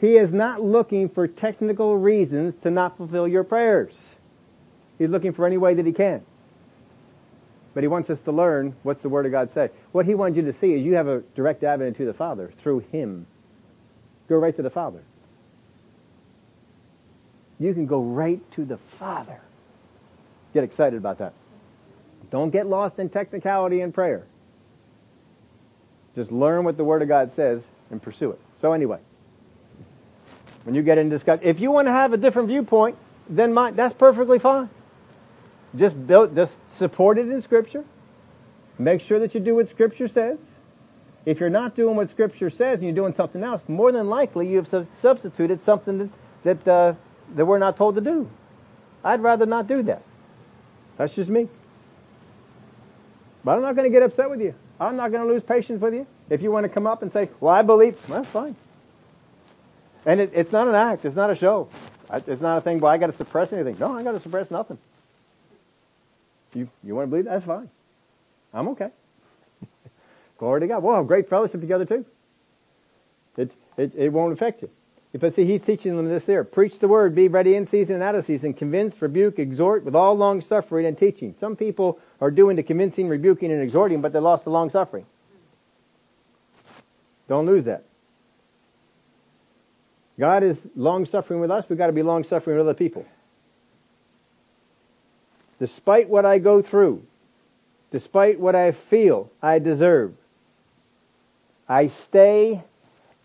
[0.02, 3.96] He is not looking for technical reasons to not fulfill your prayers.
[4.98, 6.26] He's looking for any way that He can.
[7.74, 9.70] But He wants us to learn what's the Word of God say.
[9.92, 12.52] What He wants you to see is you have a direct avenue to the Father
[12.62, 13.28] through Him.
[14.28, 15.04] Go right to the Father.
[17.60, 19.40] You can go right to the Father.
[20.54, 21.34] Get excited about that.
[22.32, 24.26] Don't get lost in technicality in prayer.
[26.16, 28.40] Just learn what the Word of God says and pursue it.
[28.62, 29.00] So anyway,
[30.64, 32.98] when you get into discussion, if you want to have a different viewpoint
[33.30, 34.70] than mine, that's perfectly fine.
[35.76, 37.84] Just build, just support it in Scripture.
[38.78, 40.40] Make sure that you do what Scripture says.
[41.26, 44.48] If you're not doing what Scripture says and you're doing something else, more than likely
[44.50, 46.10] you have substituted something that
[46.44, 46.94] that, uh,
[47.36, 48.30] that we're not told to do.
[49.04, 50.04] I'd rather not do that.
[50.98, 51.50] That's just me.
[53.44, 54.54] But I'm not going to get upset with you.
[54.80, 56.08] I'm not going to lose patience with you.
[56.30, 58.56] If you want to come up and say, "Well, I believe," well, that's fine.
[60.06, 61.06] And it, it's not an act.
[61.06, 61.70] It's not a show.
[62.28, 62.80] It's not a thing.
[62.80, 63.78] Well, I got to suppress anything.
[63.80, 64.78] No, I got to suppress nothing.
[66.54, 67.26] You you want to believe?
[67.26, 67.70] That's fine.
[68.54, 68.90] I'm okay.
[70.38, 70.84] Glory to God.
[70.84, 72.06] We'll have great fellowship together too.
[73.36, 74.70] It, it, it won't affect you.
[75.22, 78.04] I see he's teaching them this there, preach the word, be ready in season and
[78.04, 81.36] out of season, convince, rebuke, exhort with all long suffering and teaching.
[81.40, 85.06] Some people are doing the convincing, rebuking, and exhorting, but they lost the long suffering.
[87.28, 87.84] Don't lose that.
[90.20, 93.06] God is long suffering with us, we've got to be long suffering with other people.
[95.60, 97.06] Despite what I go through,
[97.92, 100.14] despite what I feel I deserve,
[101.70, 102.64] I stay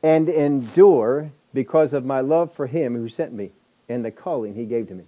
[0.02, 3.50] and endure because of my love for Him who sent me
[3.88, 5.04] and the calling He gave to me.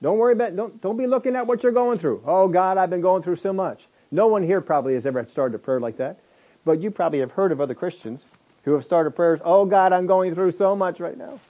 [0.00, 2.22] Don't worry about, don't, don't be looking at what you're going through.
[2.24, 3.82] Oh God, I've been going through so much.
[4.10, 6.18] No one here probably has ever started a prayer like that.
[6.64, 8.22] But you probably have heard of other Christians
[8.64, 11.40] who have started prayers, oh God, I'm going through so much right now.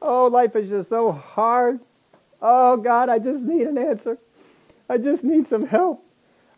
[0.00, 1.78] Oh, life is just so hard.
[2.40, 4.18] Oh God, I just need an answer.
[4.88, 6.04] I just need some help.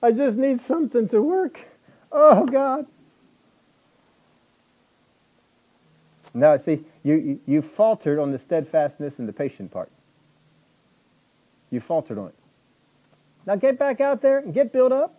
[0.02, 1.60] I just need something to work.
[2.10, 2.86] Oh God.
[6.34, 9.88] Now, see, you, you, faltered on the steadfastness and the patient part.
[11.70, 12.34] You faltered on it.
[13.46, 15.14] Now get back out there and get built up.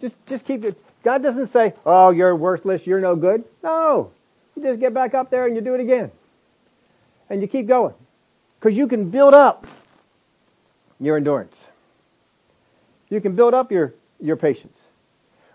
[0.00, 0.80] Just, just keep it.
[1.02, 3.44] God doesn't say, oh, you're worthless, you're no good.
[3.62, 4.12] No.
[4.56, 6.10] You just get back up there and you do it again.
[7.28, 7.94] And you keep going.
[8.60, 9.66] Cause you can build up
[10.98, 11.66] your endurance.
[13.08, 14.76] You can build up your, your patience.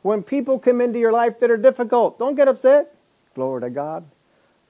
[0.01, 2.95] When people come into your life that are difficult, don't get upset.
[3.35, 4.05] Glory to God.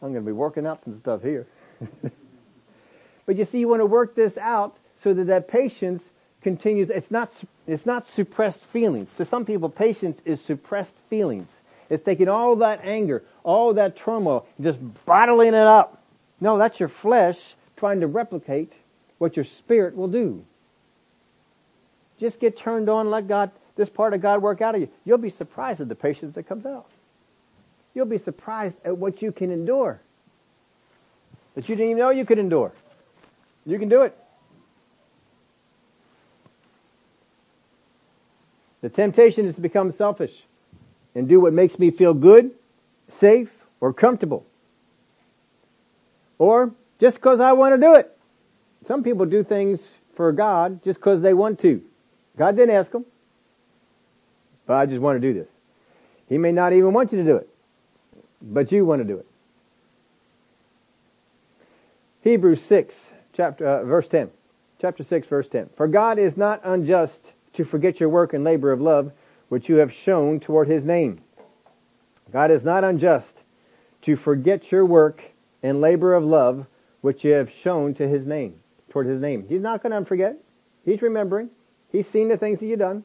[0.04, 1.48] I'm going to be working out some stuff here.
[3.26, 6.04] but you see, you want to work this out so that that patience
[6.42, 6.89] continues.
[6.89, 7.32] It's not,
[7.66, 9.10] it's not suppressed feelings.
[9.18, 11.48] To some people, patience is suppressed feelings.
[11.89, 16.02] It's taking all that anger, all that turmoil, just bottling it up.
[16.42, 17.38] No, that's your flesh
[17.78, 18.74] trying to replicate
[19.20, 20.44] what your spirit will do.
[22.20, 24.89] Just get turned on, let God, this part of God work out of you.
[25.06, 26.88] You'll be surprised at the patience that comes out.
[27.94, 30.02] You'll be surprised at what you can endure.
[31.56, 32.72] That you didn't even know you could endure.
[33.66, 34.18] You can do it.
[38.82, 40.34] The temptation is to become selfish
[41.16, 42.52] and do what makes me feel good,
[43.08, 44.46] safe, or comfortable.
[46.38, 48.18] Or just because I want to do it.
[48.88, 51.82] Some people do things for God just because they want to.
[52.38, 53.06] God didn't ask them.
[54.66, 55.48] But I just want to do this.
[56.28, 57.53] He may not even want you to do it.
[58.44, 59.26] But you want to do it.
[62.22, 62.96] Hebrews 6,
[63.34, 64.30] chapter, uh, verse 10.
[64.80, 65.70] Chapter 6, verse 10.
[65.76, 67.22] For God is not unjust
[67.54, 69.12] to forget your work and labor of love,
[69.50, 71.22] which you have shown toward his name.
[72.32, 73.38] God is not unjust
[74.02, 75.24] to forget your work
[75.62, 76.66] and labor of love,
[77.02, 78.56] which you have shown to his name,
[78.90, 79.46] toward his name.
[79.48, 80.38] He's not going to forget.
[80.84, 81.50] He's remembering.
[81.92, 83.04] He's seen the things that you've done.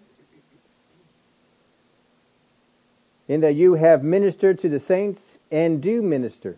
[3.29, 6.57] In that you have ministered to the saints and do minister.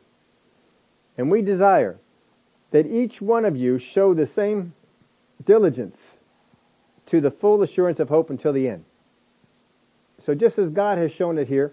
[1.19, 1.99] And we desire
[2.71, 4.73] that each one of you show the same
[5.45, 5.99] diligence
[7.07, 8.85] to the full assurance of hope until the end.
[10.25, 11.73] So just as God has shown it here,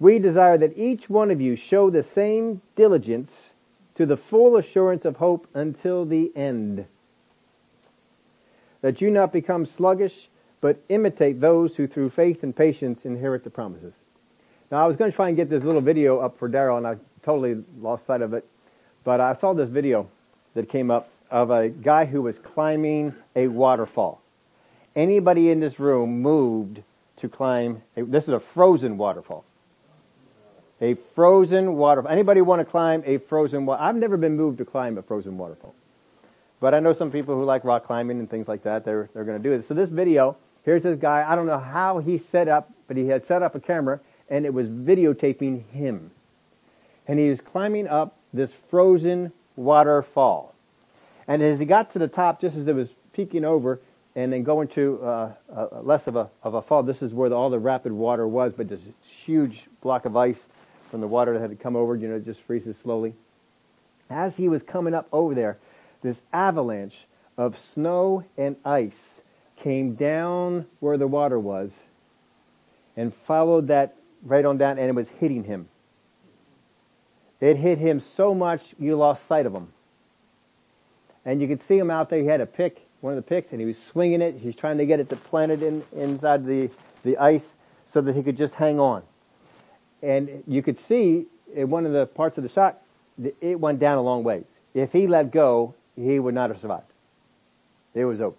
[0.00, 3.50] we desire that each one of you show the same diligence
[3.94, 6.86] to the full assurance of hope until the end.
[8.80, 10.28] That you not become sluggish,
[10.60, 13.94] but imitate those who through faith and patience inherit the promises.
[14.72, 16.86] Now I was going to try and get this little video up for Daryl and
[16.86, 18.48] I totally lost sight of it,
[19.04, 20.08] but I saw this video
[20.54, 24.22] that came up of a guy who was climbing a waterfall.
[24.96, 26.82] Anybody in this room moved
[27.16, 29.44] to climb, a, this is a frozen waterfall.
[30.80, 32.10] A frozen waterfall.
[32.10, 33.82] Anybody want to climb a frozen water?
[33.82, 35.74] I've never been moved to climb a frozen waterfall.
[36.60, 38.86] But I know some people who like rock climbing and things like that.
[38.86, 39.68] They're, they're going to do it.
[39.68, 41.26] So this video, here's this guy.
[41.28, 44.00] I don't know how he set up, but he had set up a camera
[44.32, 46.10] and it was videotaping him.
[47.06, 50.54] And he was climbing up this frozen waterfall.
[51.28, 53.78] And as he got to the top, just as it was peeking over,
[54.16, 56.82] and then going to uh, uh, less of a of a fall.
[56.82, 58.80] This is where the, all the rapid water was, but this
[59.24, 60.46] huge block of ice
[60.90, 63.14] from the water that had to come over, you know, it just freezes slowly.
[64.10, 65.58] As he was coming up over there,
[66.02, 67.06] this avalanche
[67.38, 69.20] of snow and ice
[69.56, 71.70] came down where the water was
[72.96, 75.68] and followed that right on down and it was hitting him.
[77.40, 79.72] It hit him so much you lost sight of him.
[81.24, 82.20] And you could see him out there.
[82.20, 84.36] He had a pick one of the picks and he was swinging it.
[84.36, 86.70] He's trying to get it to plant it in, inside the,
[87.04, 87.46] the ice
[87.84, 89.02] so that he could just hang on.
[90.02, 92.80] And you could see in one of the parts of the shot,
[93.40, 94.46] it went down a long ways.
[94.72, 96.86] If he let go, he would not have survived.
[97.94, 98.36] It was over.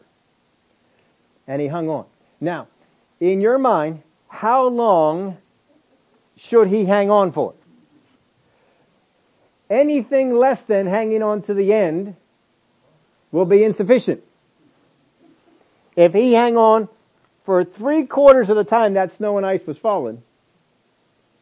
[1.45, 2.05] And he hung on.
[2.41, 2.67] Now,
[3.19, 5.37] in your mind, how long
[6.37, 7.53] should he hang on for?
[9.69, 12.15] Anything less than hanging on to the end
[13.31, 14.23] will be insufficient.
[15.95, 16.89] If he hang on
[17.45, 20.23] for three quarters of the time that snow and ice was falling,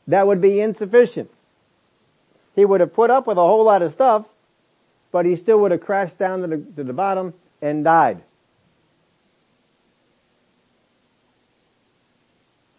[0.08, 1.30] that would be insufficient.
[2.56, 4.26] He would have put up with a whole lot of stuff,
[5.12, 8.22] but he still would have crashed down to the, to the bottom and died.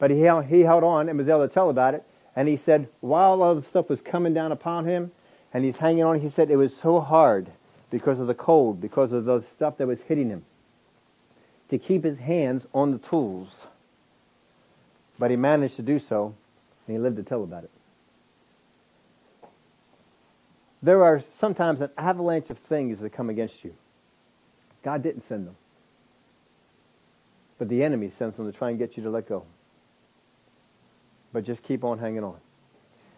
[0.02, 2.02] But he held, he held on and was able to tell about it.
[2.34, 5.12] And he said, while all the stuff was coming down upon him,
[5.54, 7.46] and he's hanging on, he said it was so hard
[7.88, 10.44] because of the cold, because of the stuff that was hitting him
[11.70, 13.68] to keep his hands on the tools.
[15.20, 16.34] But he managed to do so,
[16.88, 17.70] and he lived to tell about it.
[20.82, 23.72] There are sometimes an avalanche of things that come against you.
[24.82, 25.54] God didn't send them.
[27.56, 29.44] But the enemy sends them to try and get you to let go.
[31.32, 32.36] But just keep on hanging on.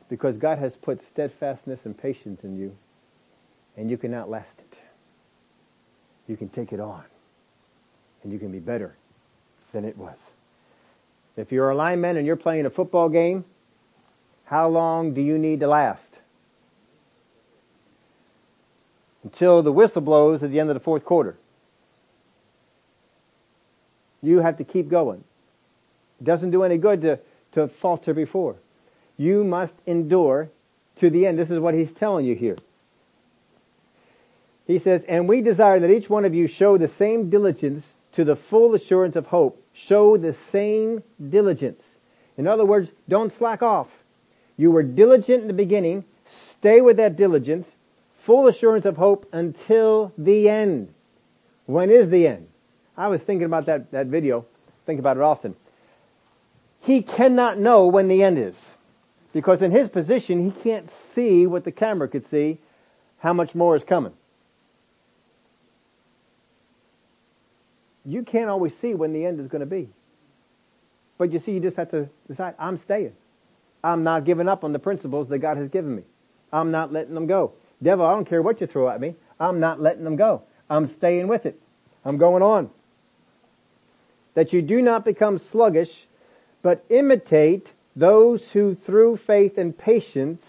[0.09, 2.77] Because God has put steadfastness and patience in you,
[3.77, 4.79] and you can outlast it.
[6.27, 7.05] You can take it on
[8.23, 8.97] and you can be better
[9.73, 10.17] than it was.
[11.37, 13.45] If you're a lineman and you're playing a football game,
[14.45, 16.09] how long do you need to last?
[19.23, 21.37] Until the whistle blows at the end of the fourth quarter.
[24.23, 25.25] You have to keep going.
[26.21, 27.19] It doesn't do any good to,
[27.55, 28.57] to falter before.
[29.17, 30.51] You must endure
[30.97, 31.39] to the end.
[31.39, 32.59] This is what he's telling you here.
[34.67, 38.25] He says, and we desire that each one of you show the same diligence to
[38.25, 39.63] the full assurance of hope.
[39.73, 41.83] Show the same diligence.
[42.37, 43.89] In other words, don't slack off.
[44.57, 46.05] You were diligent in the beginning.
[46.25, 47.69] Stay with that diligence.
[48.23, 50.95] Full assurance of hope until the end.
[51.67, 52.49] When is the end?
[52.97, 54.47] I was thinking about that, that video.
[54.87, 55.57] Think about it often.
[56.85, 58.57] He cannot know when the end is.
[59.33, 62.59] Because in his position, he can't see what the camera could see,
[63.19, 64.13] how much more is coming.
[68.05, 69.89] You can't always see when the end is going to be.
[71.17, 73.15] But you see, you just have to decide, I'm staying.
[73.83, 76.03] I'm not giving up on the principles that God has given me.
[76.53, 77.53] I'm not letting them go.
[77.83, 79.15] Devil, I don't care what you throw at me.
[79.41, 80.43] I'm not letting them go.
[80.69, 81.59] I'm staying with it.
[82.05, 82.71] I'm going on.
[84.35, 86.07] That you do not become sluggish,
[86.65, 90.43] but imitate those who through faith and patience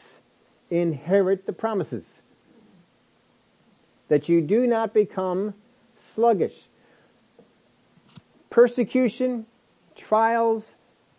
[0.71, 2.05] inherit the promises.
[4.07, 5.53] That you do not become
[6.15, 6.55] sluggish.
[8.49, 9.45] Persecution,
[9.97, 10.63] trials,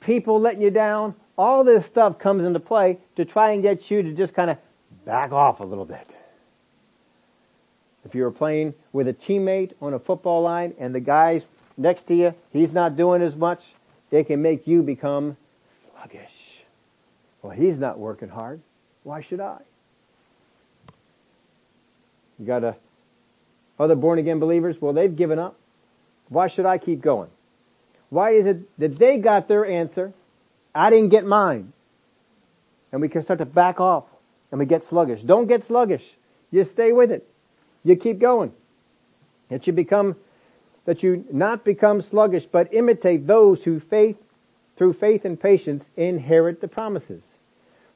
[0.00, 4.02] people letting you down, all this stuff comes into play to try and get you
[4.02, 4.56] to just kind of
[5.04, 6.08] back off a little bit.
[8.06, 11.42] If you were playing with a teammate on a football line and the guy's
[11.76, 13.60] next to you, he's not doing as much,
[14.10, 15.36] it can make you become
[15.90, 16.30] sluggish.
[17.42, 18.60] Well, he's not working hard.
[19.02, 19.58] Why should I?
[22.38, 22.76] You got a,
[23.78, 24.76] other born again believers?
[24.80, 25.56] Well, they've given up.
[26.28, 27.30] Why should I keep going?
[28.10, 30.12] Why is it that they got their answer?
[30.74, 31.72] I didn't get mine.
[32.92, 34.04] And we can start to back off
[34.50, 35.22] and we get sluggish.
[35.22, 36.04] Don't get sluggish.
[36.50, 37.28] You stay with it.
[37.84, 38.52] You keep going.
[39.48, 40.16] That you become,
[40.86, 44.16] that you not become sluggish, but imitate those who faith,
[44.76, 47.22] through faith and patience inherit the promises.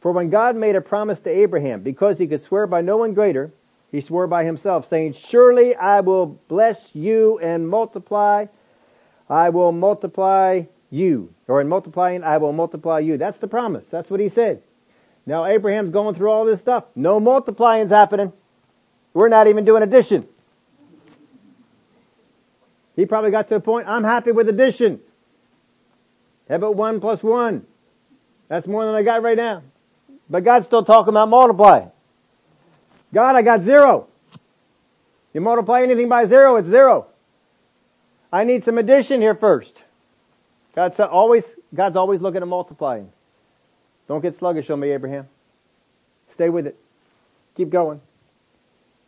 [0.01, 3.15] For when God made a promise to Abraham, because he could swear by no one
[3.15, 3.53] greater,
[3.91, 8.47] he swore by himself, saying, Surely I will bless you and multiply.
[9.29, 11.33] I will multiply you.
[11.49, 13.17] Or in multiplying, I will multiply you.
[13.19, 13.85] That's the promise.
[13.91, 14.63] That's what he said.
[15.27, 16.85] Now Abraham's going through all this stuff.
[16.95, 18.33] No multiplying's happening.
[19.13, 20.27] We're not even doing addition.
[22.97, 25.01] He probably got to a point, I'm happy with addition.
[26.49, 27.67] How about one plus one?
[28.49, 29.63] That's more than I got right now.
[30.29, 31.87] But God's still talking about multiply.
[33.15, 34.09] God, I got zero.
[35.33, 37.07] You multiply anything by zero, it's zero.
[38.33, 39.83] I need some addition here first.
[40.75, 43.11] God's always, God's always looking at multiplying.
[44.09, 45.29] Don't get sluggish on me, Abraham.
[46.35, 46.77] Stay with it.
[47.57, 48.01] Keep going.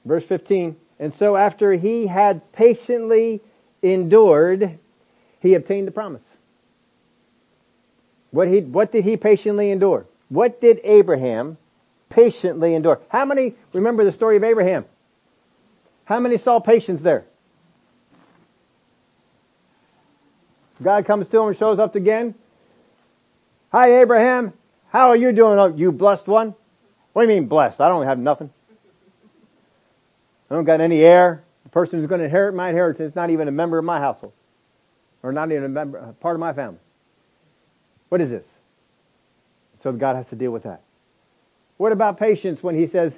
[0.05, 0.77] Verse 15.
[0.99, 3.41] And so after he had patiently
[3.83, 4.79] endured,
[5.41, 6.23] he obtained the promise.
[8.31, 10.07] What he, what did he patiently endure?
[10.29, 11.59] What did Abraham
[12.09, 13.01] patiently endure?
[13.09, 14.85] How many remember the story of Abraham?
[16.05, 17.25] How many saw patience there?
[20.83, 22.35] God comes to him and shows up again.
[23.71, 24.53] Hi Abraham,
[24.89, 26.55] how are you doing, oh, you blessed one?
[27.13, 27.81] What do you mean blessed?
[27.81, 28.51] I don't have nothing.
[30.51, 31.45] I don't got any heir.
[31.73, 34.33] Person who's going to inherit my inheritance is not even a member of my household.
[35.23, 36.79] Or not even a member, part of my family.
[38.09, 38.45] What is this?
[39.83, 40.83] So God has to deal with that.
[41.79, 43.13] What about patience when he says,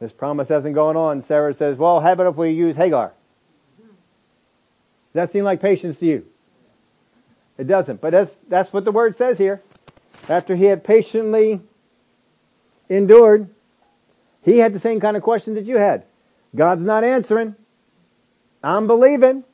[0.00, 1.24] this promise hasn't gone on?
[1.26, 3.12] Sarah says, well, how about if we use Hagar?
[3.78, 3.86] Does
[5.12, 6.26] that seem like patience to you?
[7.58, 9.60] It doesn't, but that's, that's what the word says here.
[10.28, 11.60] After he had patiently
[12.88, 13.50] endured,
[14.42, 16.04] he had the same kind of question that you had.
[16.56, 17.56] God's not answering.
[18.62, 19.44] I'm believing.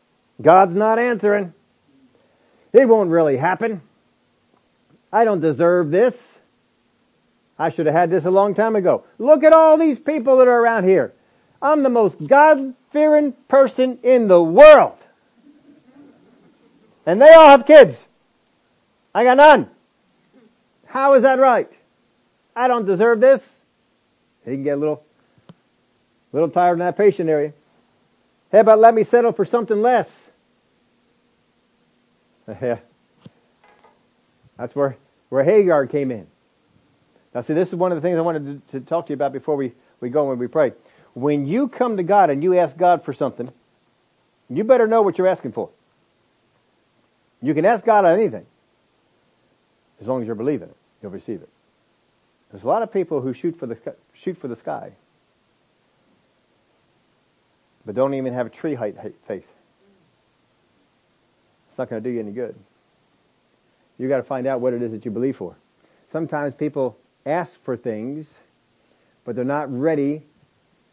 [0.40, 1.54] God's not answering.
[2.72, 3.80] It won't really happen.
[5.12, 6.38] I don't deserve this.
[7.58, 9.04] I should have had this a long time ago.
[9.18, 11.14] Look at all these people that are around here.
[11.62, 14.98] I'm the most God-fearing person in the world.
[17.06, 18.04] And they all have kids.
[19.14, 19.70] I got none.
[20.84, 21.70] How is that right?
[22.54, 23.40] I don't deserve this.
[24.44, 25.02] He can get a little,
[26.32, 27.52] little tired in that patient area.
[28.56, 30.08] Hey, but let me settle for something less.
[32.48, 32.78] Yeah.
[34.56, 34.96] That's where,
[35.28, 36.26] where Hagar came in.
[37.34, 39.14] Now see, this is one of the things I wanted to, to talk to you
[39.14, 40.72] about before we, we go when we pray.
[41.12, 43.52] When you come to God and you ask God for something,
[44.48, 45.68] you better know what you're asking for.
[47.42, 48.46] You can ask God on anything.
[50.00, 51.50] As long as you're believing it, you'll receive it.
[52.50, 53.76] There's a lot of people who shoot for the,
[54.14, 54.92] shoot for the sky,
[57.86, 59.46] but don't even have a tree height faith.
[61.68, 62.56] It's not going to do you any good.
[63.98, 65.56] You got to find out what it is that you believe for.
[66.12, 68.26] Sometimes people ask for things,
[69.24, 70.24] but they're not ready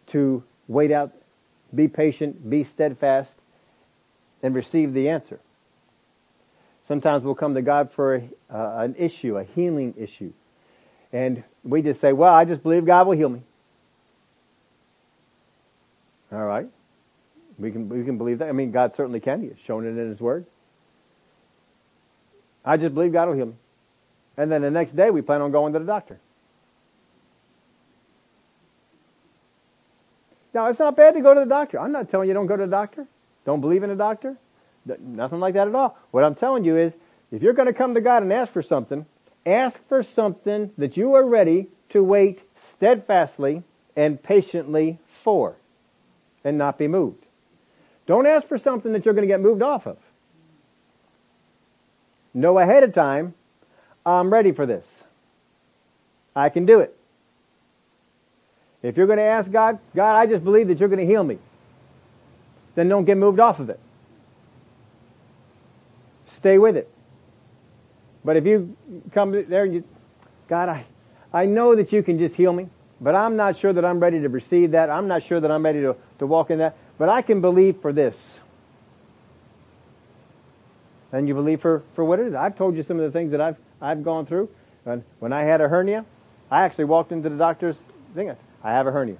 [0.08, 1.12] to wait out,
[1.74, 3.32] be patient, be steadfast,
[4.41, 5.39] and receive the answer.
[6.88, 10.34] Sometimes we'll come to God for a, uh, an issue, a healing issue.
[11.12, 13.41] And we just say, well, I just believe God will heal me.
[16.32, 16.68] All right.
[17.60, 18.49] We can, we can believe that.
[18.49, 19.41] I mean, God certainly can.
[19.41, 20.45] He has shown it in His Word.
[22.66, 23.54] I just believe God will heal me.
[24.38, 26.20] And then the next day we plan on going to the doctor.
[30.54, 31.80] Now it's not bad to go to the doctor.
[31.80, 33.08] I'm not telling you don't go to the doctor.
[33.45, 34.38] Don't believe in a doctor.
[34.86, 35.97] Nothing like that at all.
[36.12, 36.93] What I'm telling you is,
[37.32, 39.06] if you're going to come to God and ask for something,
[39.45, 43.64] ask for something that you are ready to wait steadfastly
[43.95, 45.56] and patiently for
[46.43, 47.23] and not be moved.
[48.06, 49.97] Don't ask for something that you're going to get moved off of.
[52.34, 53.34] Know ahead of time,
[54.06, 54.86] I'm ready for this.
[56.36, 56.97] I can do it.
[58.82, 61.24] If you're going to ask God, God, I just believe that you're going to heal
[61.24, 61.38] me,
[62.76, 63.80] then don't get moved off of it.
[66.36, 66.89] Stay with it.
[68.26, 68.76] But if you
[69.14, 69.84] come there and you,
[70.47, 70.86] God, I,
[71.32, 72.68] I know that you can just heal me,
[72.99, 74.89] but I'm not sure that I'm ready to receive that.
[74.89, 77.82] I'm not sure that I'm ready to, to walk in that, but I can believe
[77.82, 78.16] for this.
[81.12, 82.34] And you believe for, for what it is.
[82.34, 84.47] I've told you some of the things that I've, I've gone through.
[84.86, 86.06] And when I had a hernia,
[86.49, 87.76] I actually walked into the doctor's
[88.16, 88.32] thing.
[88.64, 89.18] I have a hernia.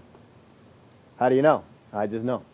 [1.20, 1.66] How do you know?
[1.92, 2.46] I just know.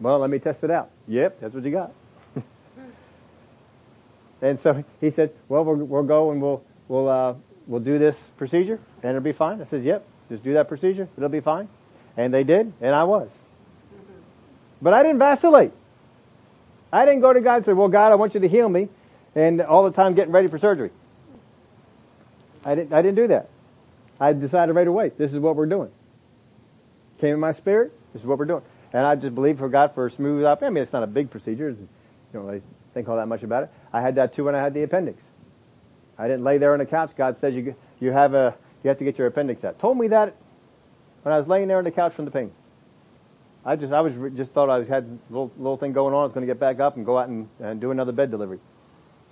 [0.00, 0.90] Well, let me test it out.
[1.08, 1.94] Yep, that's what you got.
[4.42, 7.34] and so he said, well, we'll, we'll go and we'll, we'll, uh,
[7.66, 9.62] we'll do this procedure and it'll be fine.
[9.62, 11.08] I said, yep, just do that procedure.
[11.16, 11.70] It'll be fine.
[12.18, 13.30] And they did, and I was.
[14.86, 15.72] But I didn't vacillate.
[16.92, 18.88] I didn't go to God and say, well, God, I want you to heal me,
[19.34, 20.92] and all the time getting ready for surgery.
[22.64, 23.48] I didn't, I didn't do that.
[24.20, 25.90] I decided right away, this is what we're doing.
[27.20, 28.62] Came in my spirit, this is what we're doing.
[28.92, 30.62] And I just believed for God for a smooth up.
[30.62, 31.70] I mean, it's not a big procedure.
[31.70, 31.88] You
[32.32, 32.62] don't really
[32.94, 33.70] think all that much about it.
[33.92, 35.20] I had that too when I had the appendix.
[36.16, 37.10] I didn't lay there on the couch.
[37.16, 39.80] God says you, you have a, you have to get your appendix out.
[39.80, 40.36] Told me that
[41.22, 42.52] when I was laying there on the couch from the pain.
[43.66, 46.20] I just, I was just thought I was, had a little, little thing going on.
[46.20, 48.30] I was going to get back up and go out and, and do another bed
[48.30, 48.60] delivery.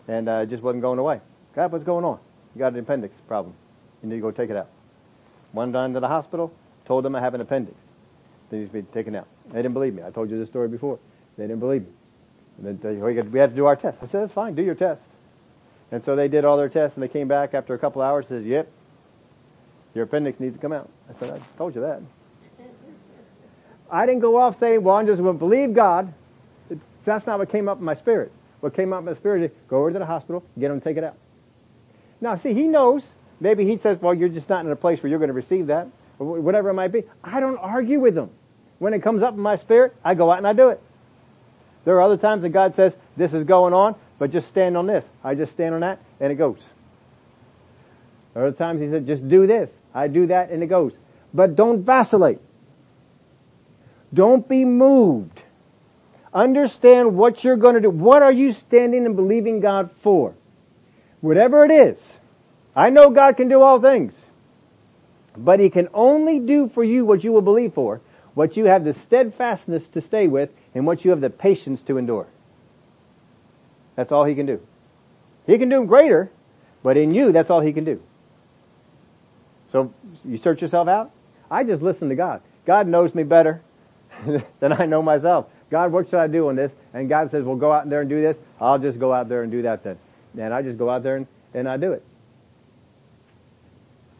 [0.09, 1.20] And uh, it just wasn't going away.
[1.55, 2.18] God, what's going on?
[2.55, 3.55] You got an appendix problem.
[4.03, 4.68] You need to go take it out.
[5.53, 6.53] Went down to the hospital,
[6.85, 7.76] told them I have an appendix.
[8.51, 9.28] They need to be taken out.
[9.51, 10.03] They didn't believe me.
[10.03, 10.99] I told you this story before.
[11.39, 11.93] They didn't believe me.
[12.59, 13.99] And they, we had to do our test.
[14.03, 15.03] I said, that's fine, do your test.
[15.93, 18.28] And so they did all their tests and they came back after a couple hours
[18.30, 18.68] and said, yep,
[19.95, 20.91] your appendix needs to come out.
[21.09, 22.01] I said, I told you that.
[23.91, 26.12] I didn't go off saying, well, I'm just going to believe God.
[27.05, 28.32] That's not what came up in my spirit.
[28.61, 30.97] What came up in my spirit is go over to the hospital, get them take
[30.97, 31.16] it out.
[32.20, 33.05] Now, see, he knows.
[33.41, 35.66] Maybe he says, well, you're just not in a place where you're going to receive
[35.66, 37.05] that, or whatever it might be.
[37.22, 38.30] I don't argue with him.
[38.78, 40.80] When it comes up in my spirit, I go out and I do it.
[41.85, 44.87] There are other times that God says, this is going on, but just stand on
[44.87, 45.05] this.
[45.22, 46.59] I just stand on that, and it goes.
[48.32, 49.68] There are other times he said, just do this.
[49.93, 50.95] I do that, and it goes.
[51.35, 52.39] But don't vacillate.
[54.14, 55.42] Don't be moved.
[56.32, 57.90] Understand what you're going to do.
[57.90, 60.34] What are you standing and believing God for?
[61.20, 61.98] Whatever it is.
[62.74, 64.14] I know God can do all things.
[65.36, 68.00] But He can only do for you what you will believe for,
[68.34, 71.98] what you have the steadfastness to stay with, and what you have the patience to
[71.98, 72.26] endure.
[73.96, 74.60] That's all He can do.
[75.46, 76.30] He can do greater,
[76.82, 78.00] but in you, that's all He can do.
[79.70, 79.92] So,
[80.24, 81.10] you search yourself out?
[81.50, 82.42] I just listen to God.
[82.64, 83.60] God knows me better
[84.60, 85.46] than I know myself.
[85.70, 86.72] God, what should I do on this?
[86.92, 88.36] And God says, well, go out there and do this.
[88.60, 89.98] I'll just go out there and do that then.
[90.38, 92.02] And I just go out there and, and I do it.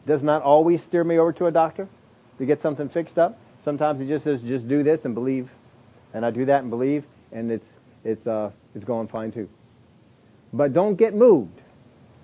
[0.05, 1.87] Does not always steer me over to a doctor
[2.37, 3.39] to get something fixed up.
[3.63, 5.49] Sometimes he just says, just do this and believe.
[6.13, 7.65] And I do that and believe, and it's,
[8.03, 9.49] it's, uh, it's going fine too.
[10.53, 11.59] But don't get moved.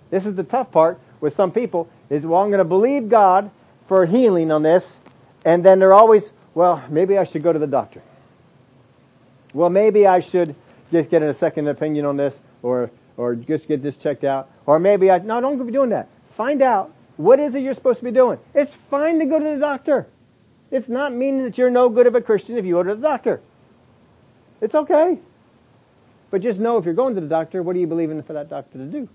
[0.09, 3.49] This is the tough part with some people is, well, I'm going to believe God
[3.87, 4.89] for healing on this,
[5.43, 8.01] and then they're always, well, maybe I should go to the doctor.
[9.53, 10.55] Well, maybe I should
[10.91, 14.49] just get a second opinion on this or, or just get this checked out.
[14.65, 16.09] Or maybe I, no, don't be doing that.
[16.35, 18.39] Find out what is it you're supposed to be doing.
[18.53, 20.07] It's fine to go to the doctor.
[20.71, 23.01] It's not meaning that you're no good of a Christian if you go to the
[23.01, 23.41] doctor.
[24.61, 25.19] It's okay.
[26.29, 28.49] But just know if you're going to the doctor, what are you believing for that
[28.49, 29.09] doctor to do?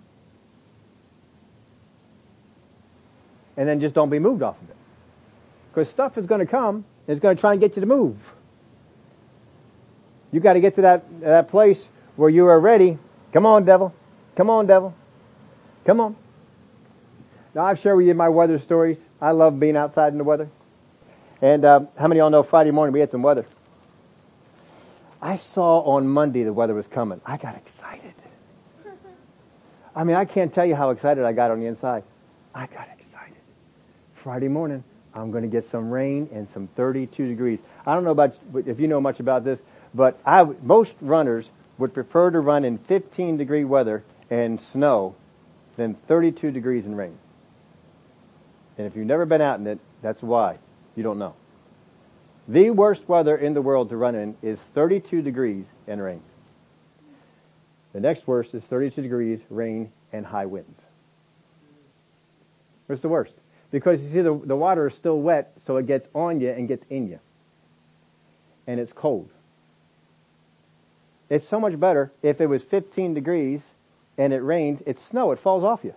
[3.56, 4.76] And then just don't be moved off of it.
[5.72, 8.16] Because stuff is going to come is going to try and get you to move.
[10.32, 12.98] You got to get to that, that place where you are ready.
[13.32, 13.94] Come on, devil.
[14.36, 14.94] Come on, devil.
[15.84, 16.16] Come on.
[17.54, 18.98] Now I've shared with you my weather stories.
[19.20, 20.48] I love being outside in the weather.
[21.40, 23.46] And um, how many of y'all know Friday morning we had some weather?
[25.22, 27.20] I saw on Monday the weather was coming.
[27.24, 28.14] I got excited.
[29.94, 32.04] I mean, I can't tell you how excited I got on the inside.
[32.54, 33.36] I got excited.
[34.14, 34.84] Friday morning,
[35.16, 37.58] I'm going to get some rain and some 32 degrees.
[37.86, 38.36] I don't know about
[38.66, 39.58] if you know much about this,
[39.94, 41.48] but I, most runners
[41.78, 45.14] would prefer to run in 15 degree weather and snow
[45.76, 47.16] than 32 degrees and rain.
[48.76, 50.58] And if you've never been out in it, that's why.
[50.94, 51.34] You don't know.
[52.48, 56.20] The worst weather in the world to run in is 32 degrees and rain.
[57.92, 60.80] The next worst is 32 degrees, rain, and high winds.
[62.86, 63.32] What's the worst?
[63.70, 66.68] Because you see, the, the water is still wet, so it gets on you and
[66.68, 67.20] gets in you.
[68.66, 69.28] And it's cold.
[71.28, 73.62] It's so much better if it was 15 degrees
[74.16, 75.94] and it rains, it's snow, it falls off you.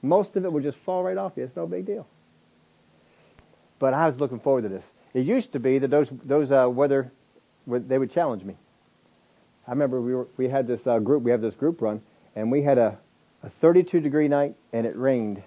[0.00, 1.44] Most of it would just fall right off you.
[1.44, 2.06] It's no big deal.
[3.78, 4.84] But I was looking forward to this.
[5.14, 7.12] It used to be that those those uh, weather
[7.66, 8.56] they would challenge me.
[9.66, 12.02] I remember we were we had this uh, group we have this group run
[12.34, 12.98] and we had a,
[13.42, 15.42] a 32 degree night and it rained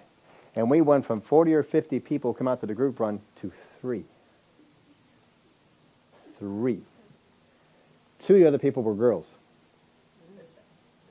[0.55, 3.51] and we went from 40 or 50 people come out to the group run to
[3.81, 4.05] three.
[6.39, 6.81] Three.
[8.23, 9.25] Two of the other people were girls.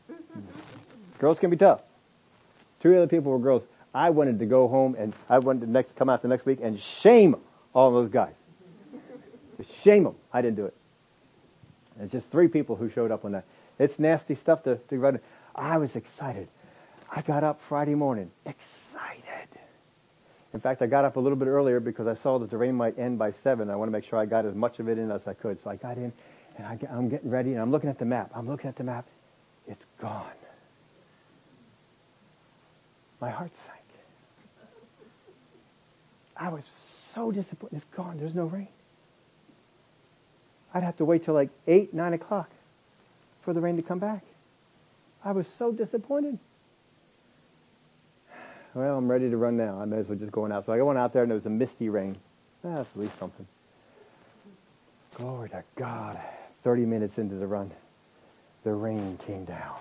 [1.18, 1.80] Girls can be tough.
[2.80, 3.62] Two of the other people were girls.
[3.95, 6.59] I wanted to go home and I wanted to next come out the next week
[6.61, 7.36] and shame
[7.72, 8.34] all those guys.
[9.82, 10.16] shame them.
[10.32, 10.74] I didn't do it.
[12.01, 13.45] It's just three people who showed up on that.
[13.78, 15.20] It's nasty stuff to, to run.
[15.55, 16.49] I was excited.
[17.11, 19.24] I got up Friday morning, excited.
[20.55, 22.76] In fact, I got up a little bit earlier because I saw that the rain
[22.76, 23.68] might end by seven.
[23.68, 25.61] I want to make sure I got as much of it in as I could.
[25.62, 26.12] So I got in
[26.57, 28.30] and I, I'm getting ready and I'm looking at the map.
[28.32, 29.05] I'm looking at the map.
[29.66, 30.30] It's gone.
[33.20, 33.80] My heart sank.
[36.36, 36.62] I was
[37.12, 37.76] so disappointed.
[37.78, 38.18] It's gone.
[38.18, 38.68] There's no rain.
[40.72, 42.50] I'd have to wait till like 8, 9 o'clock
[43.42, 44.22] for the rain to come back.
[45.24, 46.38] I was so disappointed.
[48.75, 49.81] Well, I'm ready to run now.
[49.81, 50.66] I may as well just go on out.
[50.66, 52.16] So I went out there and it was a misty rain.
[52.62, 53.47] That's at least something.
[55.14, 56.18] Glory to God.
[56.64, 57.70] 30 minutes into the run,
[58.64, 59.77] the rain came down.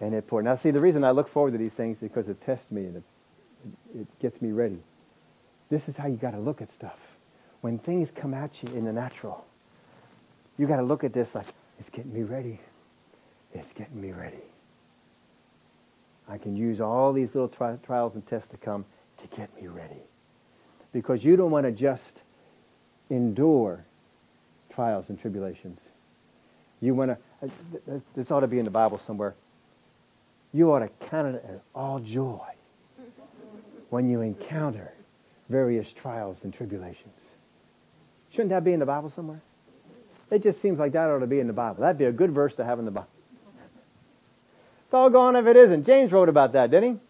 [0.00, 0.46] And it poured.
[0.46, 2.86] Now see, the reason I look forward to these things is because it tests me
[2.86, 3.02] and it,
[4.00, 4.78] it gets me ready.
[5.68, 6.98] This is how you gotta look at stuff.
[7.60, 9.44] When things come at you in the natural,
[10.56, 11.46] you gotta look at this like,
[11.78, 12.58] it's getting me ready.
[13.52, 14.47] It's getting me ready.
[16.28, 18.84] I can use all these little tri- trials and tests to come
[19.18, 20.02] to get me ready.
[20.92, 22.02] Because you don't want to just
[23.10, 23.84] endure
[24.74, 25.80] trials and tribulations.
[26.80, 29.34] You want to, uh, this ought to be in the Bible somewhere.
[30.52, 32.46] You ought to count it as all joy
[33.90, 34.92] when you encounter
[35.48, 37.14] various trials and tribulations.
[38.30, 39.40] Shouldn't that be in the Bible somewhere?
[40.30, 41.80] It just seems like that ought to be in the Bible.
[41.80, 43.08] That'd be a good verse to have in the Bible.
[44.90, 45.84] Doggone if it isn't.
[45.84, 47.00] James wrote about that, didn't he?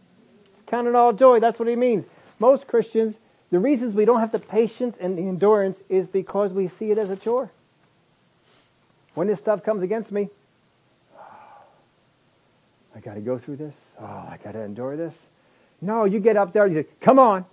[0.66, 1.40] Count it all joy.
[1.40, 2.04] That's what he means.
[2.38, 3.14] Most Christians,
[3.50, 6.98] the reasons we don't have the patience and the endurance is because we see it
[6.98, 7.50] as a chore.
[9.14, 10.28] When this stuff comes against me,
[12.96, 13.74] I got to go through this.
[14.00, 15.14] Oh, I got to endure this.
[15.80, 17.44] No, you get up there you say, come on.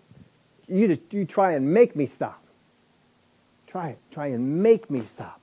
[0.68, 2.42] You, just, you try and make me stop.
[3.68, 4.00] Try it.
[4.12, 5.40] Try and make me stop.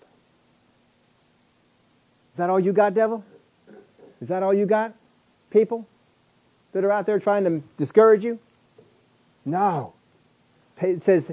[2.33, 3.25] Is that all you got, devil?
[4.23, 4.95] Is that all you got?
[5.51, 5.87] People
[6.73, 8.39] that are out there trying to discourage you?
[9.45, 9.95] No.
[10.81, 11.25] It says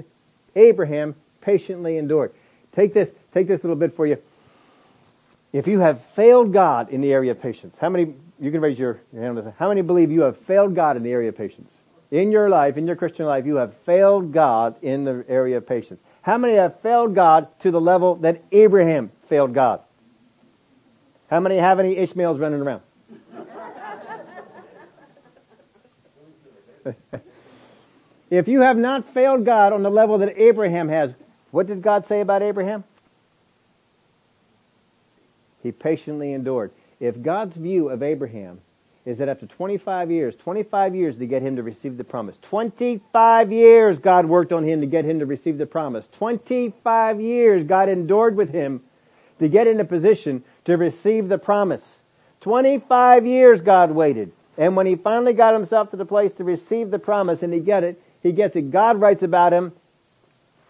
[0.56, 2.32] Abraham patiently endured.
[2.74, 4.18] Take this, take this little bit for you.
[5.52, 8.78] If you have failed God in the area of patience, how many, you can raise
[8.78, 11.72] your, your hand how many believe you have failed God in the area of patience?
[12.10, 15.66] In your life, in your Christian life, you have failed God in the area of
[15.66, 16.00] patience.
[16.22, 19.80] How many have failed God to the level that Abraham failed God?
[21.30, 22.82] How many have any Ishmaels running around?
[28.30, 31.12] if you have not failed God on the level that Abraham has,
[31.52, 32.82] what did God say about Abraham?
[35.62, 36.72] He patiently endured.
[36.98, 38.60] If God's view of Abraham
[39.06, 43.52] is that after 25 years, 25 years to get him to receive the promise, 25
[43.52, 47.88] years God worked on him to get him to receive the promise, 25 years God
[47.88, 48.82] endured with him
[49.38, 51.84] to get in a position to receive the promise.
[52.40, 54.32] 25 years God waited.
[54.56, 57.60] And when he finally got himself to the place to receive the promise and he
[57.60, 58.70] get it, he gets it.
[58.70, 59.72] God writes about him.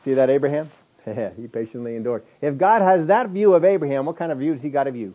[0.04, 0.70] See that Abraham?
[1.36, 2.24] he patiently endured.
[2.40, 4.96] If God has that view of Abraham, what kind of view does he got of
[4.96, 5.14] you?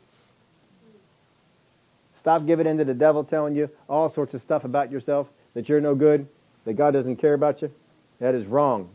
[2.20, 5.70] Stop giving in to the devil telling you all sorts of stuff about yourself, that
[5.70, 6.28] you're no good,
[6.66, 7.72] that God doesn't care about you.
[8.20, 8.90] That is wrong.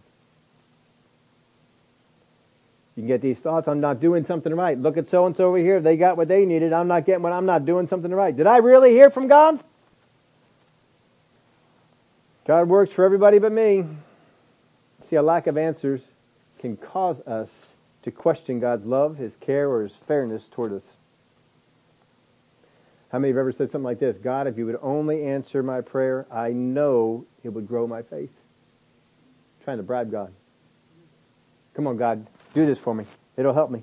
[3.00, 4.78] You can get these thoughts, I'm not doing something right.
[4.78, 5.80] Look at so and so over here.
[5.80, 6.74] They got what they needed.
[6.74, 8.36] I'm not getting what I'm not doing something right.
[8.36, 9.64] Did I really hear from God?
[12.46, 13.86] God works for everybody but me.
[15.08, 16.02] See, a lack of answers
[16.58, 17.48] can cause us
[18.02, 20.82] to question God's love, His care, or His fairness toward us.
[23.12, 24.18] How many have ever said something like this?
[24.22, 28.28] God, if you would only answer my prayer, I know it would grow my faith.
[28.28, 30.34] I'm trying to bribe God.
[31.72, 33.04] Come on, God, do this for me.
[33.36, 33.82] It'll help me.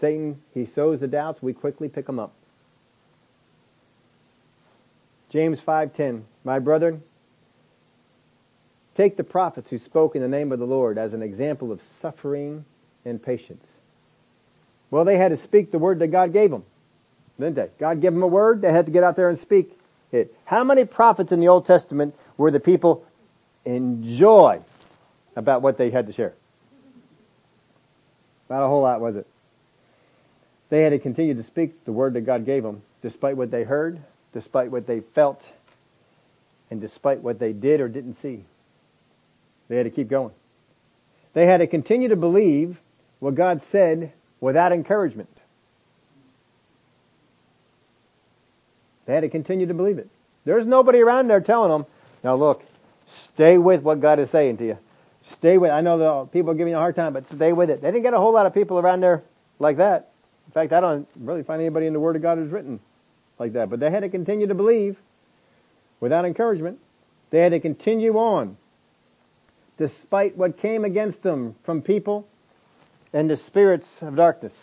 [0.00, 1.42] Satan, he sows the doubts.
[1.42, 2.32] We quickly pick them up.
[5.30, 7.02] James 5:10, my brethren,
[8.94, 11.80] take the prophets who spoke in the name of the Lord as an example of
[12.00, 12.64] suffering
[13.04, 13.66] and patience.
[14.90, 16.64] Well, they had to speak the word that God gave them,
[17.40, 17.68] didn't they?
[17.78, 19.76] God gave them a word, they had to get out there and speak
[20.12, 20.32] it.
[20.44, 23.04] How many prophets in the Old Testament were the people
[23.64, 24.60] enjoy
[25.36, 26.34] about what they had to share?
[28.48, 29.26] Not a whole lot, was it?
[30.68, 33.64] They had to continue to speak the word that God gave them, despite what they
[33.64, 34.00] heard,
[34.32, 35.42] despite what they felt,
[36.70, 38.44] and despite what they did or didn't see.
[39.68, 40.32] They had to keep going.
[41.32, 42.80] They had to continue to believe
[43.20, 45.28] what God said without encouragement.
[49.06, 50.08] They had to continue to believe it.
[50.44, 51.86] There's nobody around there telling them,
[52.22, 52.62] now look,
[53.34, 54.78] stay with what God is saying to you.
[55.30, 55.74] Stay with, it.
[55.74, 57.80] I know the people are giving you a hard time, but stay with it.
[57.80, 59.22] They didn't get a whole lot of people around there
[59.58, 60.10] like that.
[60.46, 62.80] In fact, I don't really find anybody in the Word of God who's written
[63.38, 63.70] like that.
[63.70, 64.96] But they had to continue to believe
[66.00, 66.78] without encouragement.
[67.30, 68.56] They had to continue on
[69.76, 72.28] despite what came against them from people
[73.12, 74.54] and the spirits of darkness.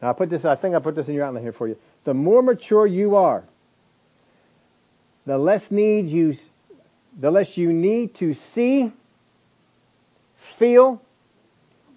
[0.00, 1.76] Now I put this, I think I put this in your outline here for you.
[2.04, 3.44] The more mature you are,
[5.26, 6.36] the less need you,
[7.18, 8.92] the less you need to see,
[10.56, 11.00] feel,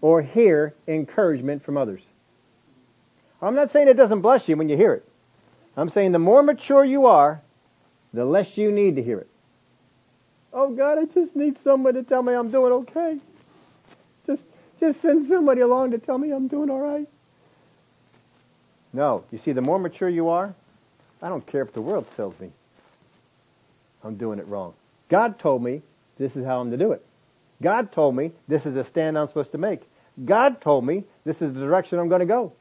[0.01, 2.01] or hear encouragement from others.
[3.41, 5.07] I'm not saying it doesn't bless you when you hear it.
[5.75, 7.41] I'm saying the more mature you are,
[8.13, 9.29] the less you need to hear it.
[10.53, 13.19] Oh God, I just need someone to tell me I'm doing okay.
[14.25, 14.43] Just,
[14.79, 17.07] just send somebody along to tell me I'm doing alright.
[18.93, 20.55] No, you see, the more mature you are,
[21.21, 22.51] I don't care if the world tells me
[24.03, 24.73] I'm doing it wrong.
[25.09, 25.81] God told me
[26.17, 27.03] this is how I'm to do it.
[27.61, 29.81] God told me this is the stand I'm supposed to make.
[30.25, 32.53] God told me this is the direction I'm going to go.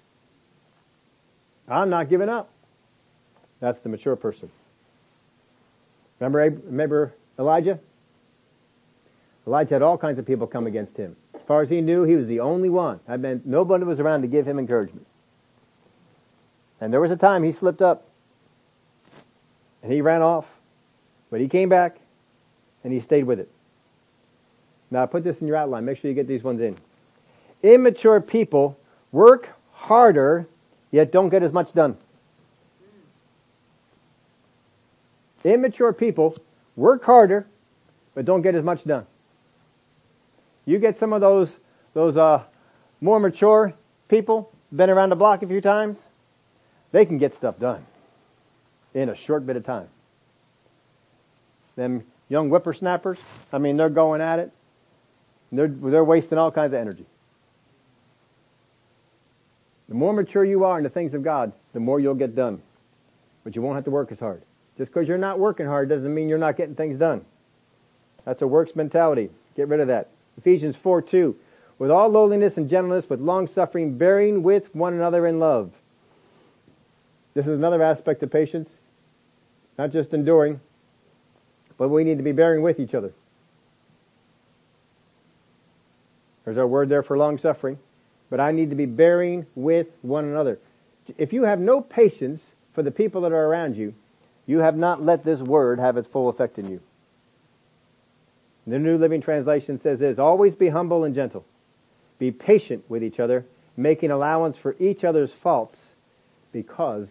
[1.68, 2.50] I'm not giving up.
[3.60, 4.50] That's the mature person.
[6.20, 7.78] Remember, remember Elijah?
[9.46, 11.16] Elijah had all kinds of people come against him.
[11.34, 13.00] As far as he knew, he was the only one.
[13.06, 15.06] I mean, nobody was around to give him encouragement.
[16.80, 18.04] And there was a time he slipped up
[19.82, 20.46] and he ran off,
[21.30, 21.98] but he came back
[22.86, 23.50] and he stayed with it.
[24.92, 25.84] Now I put this in your outline.
[25.84, 26.76] Make sure you get these ones in.
[27.64, 28.78] Immature people
[29.10, 30.46] work harder
[30.92, 31.96] yet don't get as much done.
[35.42, 36.36] Immature people
[36.76, 37.48] work harder,
[38.14, 39.04] but don't get as much done.
[40.64, 41.50] You get some of those,
[41.92, 42.44] those, uh,
[43.00, 43.74] more mature
[44.08, 45.96] people, been around the block a few times,
[46.92, 47.84] they can get stuff done
[48.94, 49.88] in a short bit of time.
[51.74, 53.18] Them young whippersnappers,
[53.52, 54.52] I mean, they're going at it.
[55.52, 57.06] They're, they're wasting all kinds of energy.
[59.88, 62.60] The more mature you are in the things of God, the more you'll get done.
[63.44, 64.42] But you won't have to work as hard.
[64.76, 67.24] Just because you're not working hard doesn't mean you're not getting things done.
[68.24, 69.30] That's a works mentality.
[69.54, 70.08] Get rid of that.
[70.36, 71.36] Ephesians 4 2.
[71.78, 75.70] With all lowliness and gentleness, with long suffering, bearing with one another in love.
[77.34, 78.68] This is another aspect of patience.
[79.78, 80.60] Not just enduring,
[81.78, 83.12] but we need to be bearing with each other.
[86.44, 87.78] There's our word there for long suffering
[88.30, 90.58] but I need to be bearing with one another.
[91.18, 92.40] If you have no patience
[92.74, 93.94] for the people that are around you,
[94.46, 96.80] you have not let this word have its full effect in you.
[98.66, 101.44] The New Living Translation says this, always be humble and gentle.
[102.18, 103.44] Be patient with each other,
[103.76, 105.78] making allowance for each other's faults
[106.52, 107.06] because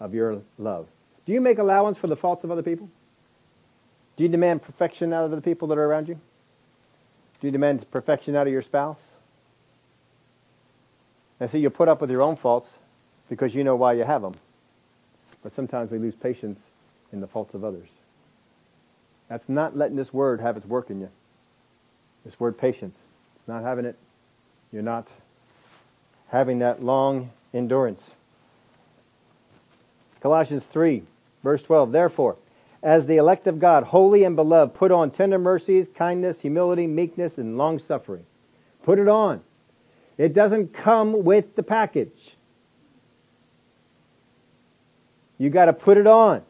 [0.00, 0.86] of your love.
[1.26, 2.88] Do you make allowance for the faults of other people?
[4.16, 6.14] Do you demand perfection out of the people that are around you?
[7.40, 9.00] Do you demand perfection out of your spouse?
[11.40, 12.70] And so you put up with your own faults
[13.28, 14.34] because you know why you have them.
[15.42, 16.60] But sometimes we lose patience
[17.12, 17.88] in the faults of others.
[19.28, 21.10] That's not letting this word have its work in you.
[22.24, 22.96] This word patience.
[23.46, 23.96] Not having it.
[24.72, 25.08] You're not
[26.28, 28.10] having that long endurance.
[30.20, 31.02] Colossians 3,
[31.42, 31.92] verse 12.
[31.92, 32.36] Therefore,
[32.84, 37.38] as the elect of God, holy and beloved, put on tender mercies, kindness, humility, meekness,
[37.38, 38.26] and long suffering.
[38.82, 39.40] Put it on.
[40.18, 42.36] It doesn't come with the package.
[45.38, 46.42] You gotta put it on.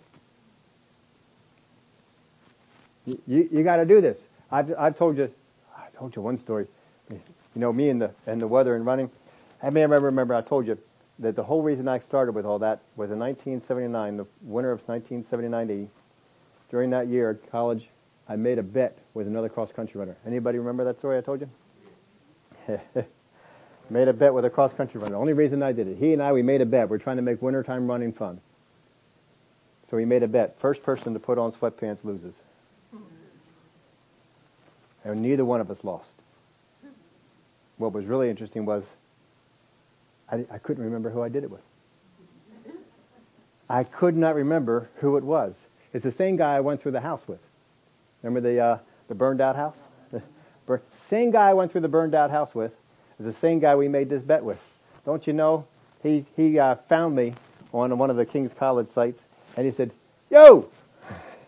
[3.07, 4.18] You, you, you gotta do this.
[4.51, 5.32] I've, I've told you,
[5.76, 6.66] I told you one story.
[7.11, 7.20] You
[7.55, 9.09] know, me and the, and the weather and running.
[9.62, 10.76] I may remember, remember I told you
[11.20, 14.80] that the whole reason I started with all that was in 1979, the winter of
[14.89, 15.68] 1979
[16.75, 17.89] during that year at college,
[18.29, 20.16] I made a bet with another cross country runner.
[20.27, 21.49] Anybody remember that story I told you?
[23.91, 25.12] made a bet with a cross country runner.
[25.12, 25.99] The only reason I did it.
[25.99, 26.89] He and I, we made a bet.
[26.89, 28.41] We're trying to make wintertime running fun.
[29.89, 30.57] So we made a bet.
[30.59, 32.35] First person to put on sweatpants loses.
[35.05, 36.11] And neither one of us lost.
[37.77, 38.83] What was really interesting was
[40.29, 41.62] I, I couldn't remember who I did it with.
[43.70, 45.55] I could not remember who it was.
[45.95, 47.39] It's the same guy I went through the house with.
[48.23, 48.79] Remember the uh,
[49.09, 49.79] the burned out house?
[50.67, 52.73] The same guy I went through the burned out house with
[53.21, 54.59] is the same guy we made this bet with.
[55.05, 55.67] Don't you know?
[56.03, 57.35] He he uh, found me
[57.75, 59.21] on one of the King's College sites,
[59.59, 59.91] and he said,
[60.31, 60.71] "Yo."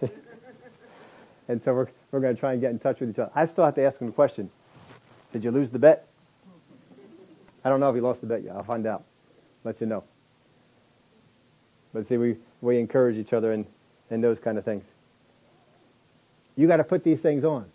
[1.49, 3.33] and so we're we're going to try and get in touch with each other.
[3.35, 4.51] I still have to ask him a question:
[5.33, 6.07] Did you lose the bet?
[7.65, 8.55] I don't know if he lost the bet yet.
[8.55, 9.03] I'll find out.
[9.65, 10.05] Let you know.
[11.95, 13.65] But see, we we encourage each other and
[14.11, 14.85] and those kind of things.
[16.57, 17.67] You got to put these things on.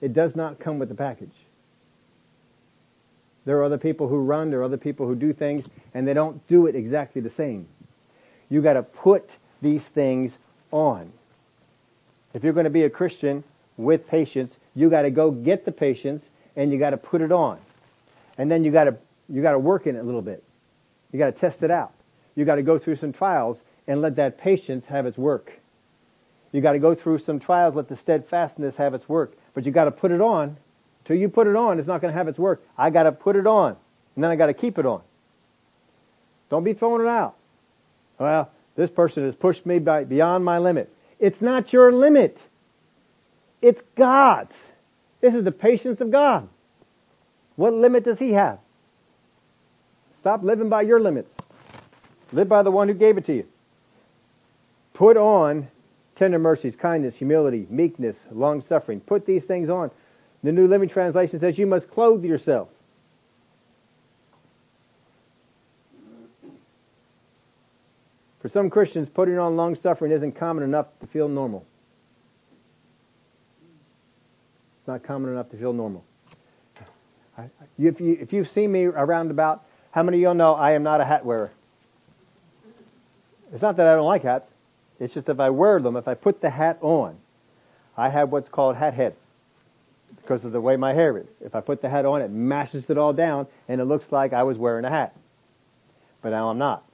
[0.00, 1.34] It does not come with the package.
[3.44, 5.64] There are other people who run, there are other people who do things,
[5.94, 7.66] and they don't do it exactly the same.
[8.48, 10.36] You got to put these things
[10.70, 11.12] on.
[12.34, 13.44] If you're going to be a Christian
[13.76, 16.24] with patience, you got to go get the patience
[16.56, 17.58] and you got to put it on.
[18.38, 18.96] And then you got to
[19.28, 20.42] you got to work in it a little bit.
[21.12, 21.92] You got to test it out.
[22.34, 25.52] You got to go through some trials and let that patience have its work.
[26.52, 29.32] You got to go through some trials, let the steadfastness have its work.
[29.54, 30.58] But you got to put it on.
[31.04, 32.62] Till you put it on, it's not going to have its work.
[32.78, 33.76] I got to put it on,
[34.14, 35.02] and then I got to keep it on.
[36.48, 37.34] Don't be throwing it out.
[38.18, 40.94] Well, this person has pushed me by, beyond my limit.
[41.18, 42.40] It's not your limit.
[43.60, 44.54] It's God's.
[45.20, 46.48] This is the patience of God.
[47.56, 48.58] What limit does He have?
[50.18, 51.32] Stop living by your limits.
[52.32, 53.46] Live by the one who gave it to you.
[54.94, 55.68] Put on
[56.22, 59.00] tender mercies, kindness, humility, meekness, long suffering.
[59.00, 59.90] Put these things on.
[60.44, 62.68] The New Living Translation says you must clothe yourself.
[68.40, 71.66] For some Christians, putting on long suffering isn't common enough to feel normal.
[74.78, 76.04] It's not common enough to feel normal.
[77.80, 80.84] If, you, if you've seen me around about, how many of y'all know I am
[80.84, 81.50] not a hat wearer?
[83.52, 84.52] It's not that I don't like hats.
[85.02, 87.16] It's just if I wear them, if I put the hat on,
[87.96, 89.16] I have what's called hat head
[90.20, 91.26] because of the way my hair is.
[91.40, 94.32] If I put the hat on, it mashes it all down and it looks like
[94.32, 95.16] I was wearing a hat.
[96.22, 96.84] But now I'm not.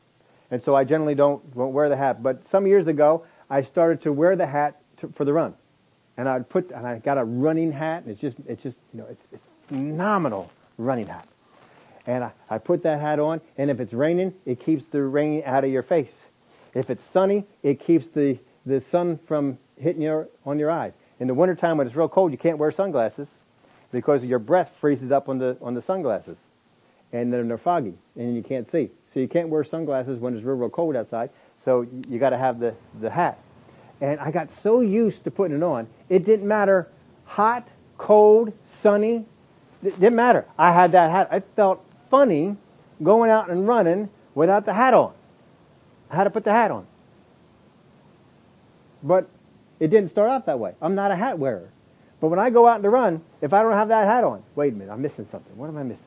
[0.50, 2.22] And so I generally don't, won't wear the hat.
[2.22, 5.52] But some years ago, I started to wear the hat to, for the run.
[6.16, 9.00] And I'd put, and I got a running hat and it's just, it's just, you
[9.00, 11.28] know, it's, it's phenomenal running hat.
[12.06, 15.42] And I, I put that hat on and if it's raining, it keeps the rain
[15.44, 16.14] out of your face.
[16.78, 20.92] If it's sunny, it keeps the, the sun from hitting your, on your eyes.
[21.18, 23.26] In the wintertime when it's real cold, you can't wear sunglasses
[23.90, 26.38] because your breath freezes up on the, on the sunglasses.
[27.12, 28.90] And then they're foggy and you can't see.
[29.12, 31.30] So you can't wear sunglasses when it's real, real cold outside.
[31.64, 33.40] So you gotta have the, the hat.
[34.00, 36.86] And I got so used to putting it on, it didn't matter
[37.24, 37.66] hot,
[37.96, 38.52] cold,
[38.82, 39.24] sunny,
[39.82, 40.46] it didn't matter.
[40.56, 41.28] I had that hat.
[41.32, 42.56] I felt funny
[43.02, 45.14] going out and running without the hat on
[46.08, 46.86] how to put the hat on.
[49.02, 49.28] But
[49.80, 50.74] it didn't start out that way.
[50.82, 51.70] I'm not a hat wearer.
[52.20, 54.72] But when I go out to run, if I don't have that hat on, wait
[54.72, 55.56] a minute, I'm missing something.
[55.56, 56.04] What am I missing?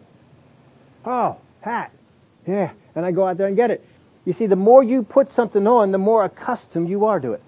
[1.06, 1.92] Oh, hat.
[2.46, 2.72] Yeah.
[2.96, 3.86] And I go out there and get it.
[4.26, 7.42] You see, the more you put something on, the more accustomed you are to it.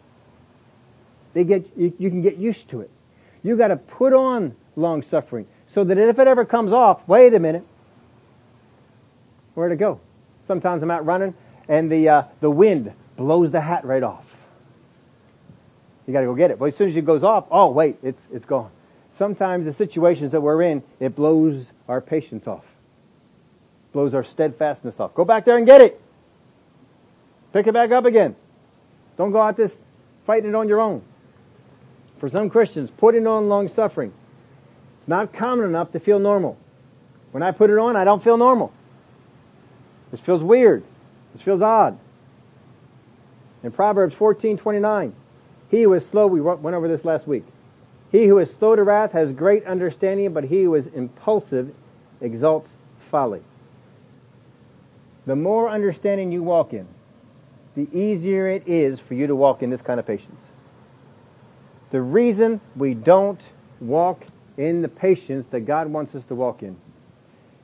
[1.33, 2.89] They get, you, you can get used to it.
[3.43, 7.39] You gotta put on long suffering so that if it ever comes off, wait a
[7.39, 7.65] minute.
[9.55, 9.99] Where'd it go?
[10.47, 11.33] Sometimes I'm out running
[11.67, 14.25] and the uh, the wind blows the hat right off.
[16.05, 16.59] You got to go get it.
[16.59, 18.69] But as soon as it goes off, oh wait, it's it's gone.
[19.17, 22.65] Sometimes the situations that we're in, it blows our patience off,
[23.91, 25.13] blows our steadfastness off.
[25.13, 26.01] Go back there and get it.
[27.53, 28.35] Pick it back up again.
[29.17, 29.71] Don't go out this
[30.25, 31.03] fighting it on your own.
[32.17, 34.11] For some Christians, putting on long suffering,
[34.97, 36.57] it's not common enough to feel normal.
[37.31, 38.71] When I put it on, I don't feel normal.
[40.11, 40.83] This feels weird.
[41.33, 41.97] This feels odd.
[43.63, 45.13] In Proverbs 14:29,
[45.69, 47.45] he who is slow, we went over this last week.
[48.11, 51.73] He who is slow to wrath has great understanding, but he who is impulsive
[52.21, 52.69] exalts
[53.09, 53.41] folly.
[55.25, 56.85] The more understanding you walk in,
[57.75, 60.41] the easier it is for you to walk in this kind of patience.
[61.89, 63.41] The reason we don't
[63.79, 64.23] walk
[64.57, 66.75] in the patience that God wants us to walk in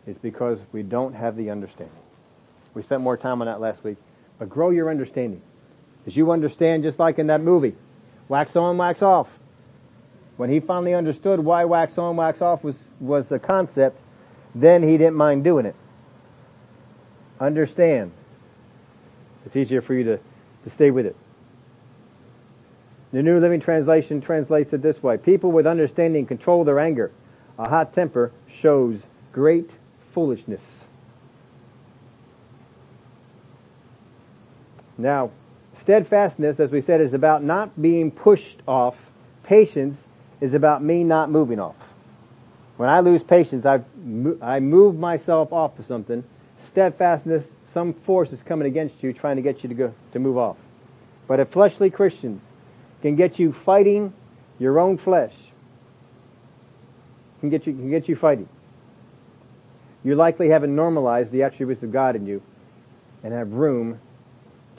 [0.07, 1.95] is because we don't have the understanding.
[2.73, 3.97] We spent more time on that last week.
[4.37, 5.41] But grow your understanding.
[6.07, 7.75] As you understand, just like in that movie,
[8.27, 9.27] wax on, wax off.
[10.37, 13.99] When he finally understood why wax on, wax off was, was the concept,
[14.55, 15.75] then he didn't mind doing it.
[17.39, 18.11] Understand.
[19.45, 21.15] It's easier for you to, to stay with it.
[23.11, 25.17] The New Living Translation translates it this way.
[25.17, 27.11] People with understanding control their anger.
[27.57, 29.01] A hot temper shows
[29.33, 29.71] great
[30.13, 30.61] foolishness.
[34.99, 35.31] Now,
[35.79, 38.95] steadfastness, as we said, is about not being pushed off.
[39.43, 39.97] Patience
[40.41, 41.75] is about me not moving off.
[42.75, 43.81] When I lose patience, I,
[44.41, 46.23] I move myself off of something.
[46.67, 50.37] Steadfastness, some force is coming against you, trying to get you to go, to move
[50.37, 50.57] off.
[51.27, 52.41] But if fleshly Christians
[53.01, 54.13] can get you fighting
[54.59, 55.33] your own flesh,
[57.39, 58.49] can get you, can get you fighting,
[60.03, 62.41] you likely haven't normalized the attributes of God in you
[63.23, 63.99] and have room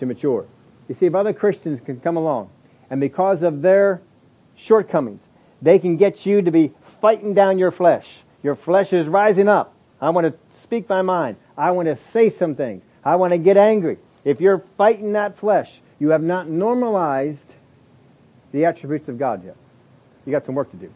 [0.00, 0.46] to mature.
[0.88, 2.50] You see, if other Christians can come along
[2.90, 4.02] and because of their
[4.56, 5.22] shortcomings,
[5.62, 8.18] they can get you to be fighting down your flesh.
[8.42, 9.74] Your flesh is rising up.
[10.00, 11.36] I want to speak my mind.
[11.56, 12.82] I want to say some things.
[13.04, 13.98] I want to get angry.
[14.24, 17.46] If you're fighting that flesh, you have not normalized
[18.52, 19.56] the attributes of God yet.
[20.24, 20.92] You got some work to do.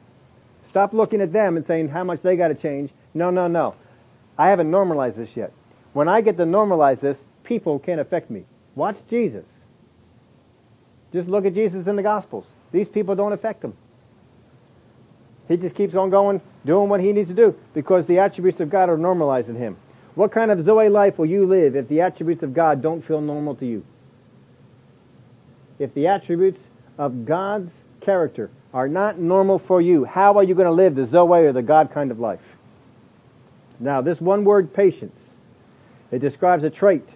[0.68, 2.90] Stop looking at them and saying how much they got to change.
[3.12, 3.74] No, no, no.
[4.36, 5.52] I haven't normalized this yet.
[5.92, 8.44] When I get to normalize this, people can't affect me.
[8.74, 9.44] Watch Jesus.
[11.12, 12.46] Just look at Jesus in the Gospels.
[12.72, 13.74] These people don't affect him.
[15.48, 18.70] He just keeps on going, doing what he needs to do because the attributes of
[18.70, 19.76] God are normalized in him.
[20.14, 23.20] What kind of Zoe life will you live if the attributes of God don't feel
[23.20, 23.84] normal to you?
[25.78, 26.60] If the attributes
[26.98, 27.70] of God's
[28.00, 31.52] character are not normal for you, how are you going to live the Zoe or
[31.52, 32.40] the God kind of life?
[33.80, 35.18] Now, this one word, patience,
[36.10, 37.06] it describes a trait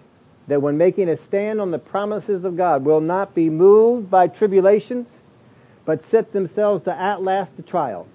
[0.49, 4.27] that when making a stand on the promises of God will not be moved by
[4.27, 5.07] tribulations,
[5.85, 8.07] but set themselves to outlast the trial.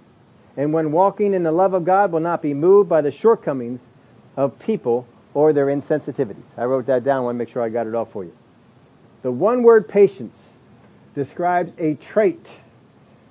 [0.57, 3.81] And when walking in the love of God will not be moved by the shortcomings
[4.37, 6.47] of people or their insensitivities.
[6.57, 7.19] I wrote that down.
[7.19, 8.33] I want to make sure I got it all for you.
[9.23, 10.37] The one word patience
[11.15, 12.47] describes a trait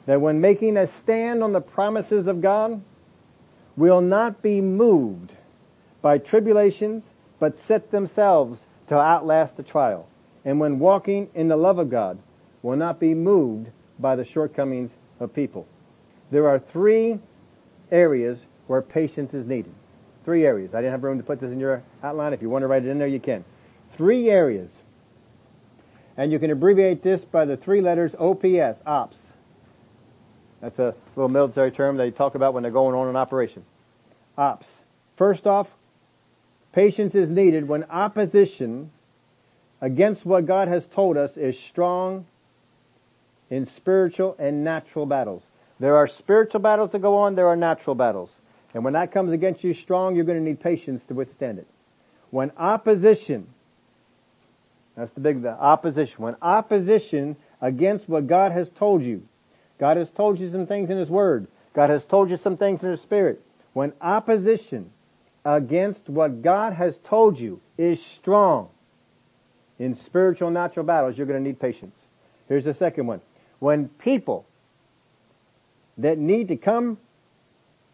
[0.05, 2.81] that when making a stand on the promises of God
[3.75, 5.33] will not be moved
[6.01, 7.03] by tribulations,
[7.39, 10.07] but set themselves to outlast the trial.
[10.45, 12.19] And when walking in the love of God,
[12.61, 13.69] will not be moved
[13.99, 15.67] by the shortcomings of people.
[16.31, 17.19] There are three
[17.91, 19.73] areas where patience is needed.
[20.25, 20.73] Three areas.
[20.73, 22.33] I didn't have room to put this in your outline.
[22.33, 23.43] If you want to write it in there, you can.
[23.95, 24.71] Three areas.
[26.15, 29.17] And you can abbreviate this by the three letters OPS, OPS.
[30.61, 33.65] That's a little military term they talk about when they're going on an operation.
[34.37, 34.67] OPS.
[35.17, 35.67] First off,
[36.73, 38.91] Patience is needed when opposition
[39.79, 42.25] against what God has told us is strong
[43.49, 45.43] in spiritual and natural battles.
[45.79, 48.31] There are spiritual battles that go on, there are natural battles.
[48.73, 51.67] And when that comes against you strong, you're going to need patience to withstand it.
[52.31, 53.47] When opposition,
[54.95, 56.23] that's the big, the opposition.
[56.23, 59.27] When opposition against what God has told you,
[59.77, 61.47] God has told you some things in His Word.
[61.73, 63.41] God has told you some things in His Spirit.
[63.73, 64.91] When opposition
[65.45, 68.69] against what God has told you is strong
[69.79, 71.95] in spiritual natural battles, you're going to need patience.
[72.47, 73.21] Here's the second one.
[73.59, 74.45] When people
[75.97, 76.97] that need to come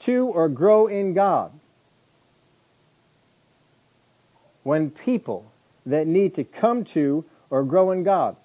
[0.02, 1.52] to or grow in God,
[4.64, 5.52] when people
[5.86, 8.36] that need to come to or grow in God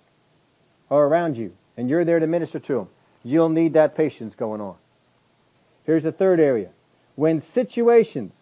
[0.91, 2.89] are around you and you're there to minister to them,
[3.23, 4.77] you'll need that patience going on.
[5.85, 6.71] Here's the third area.
[7.15, 8.33] When situations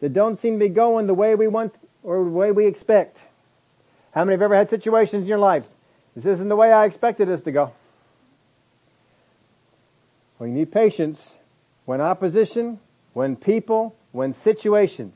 [0.00, 3.18] that don't seem to be going the way we want or the way we expect.
[4.12, 5.64] How many have ever had situations in your life?
[6.16, 7.72] This isn't the way I expected this to go.
[10.38, 11.30] Well, you need patience
[11.84, 12.80] when opposition,
[13.12, 15.14] when people, when situations.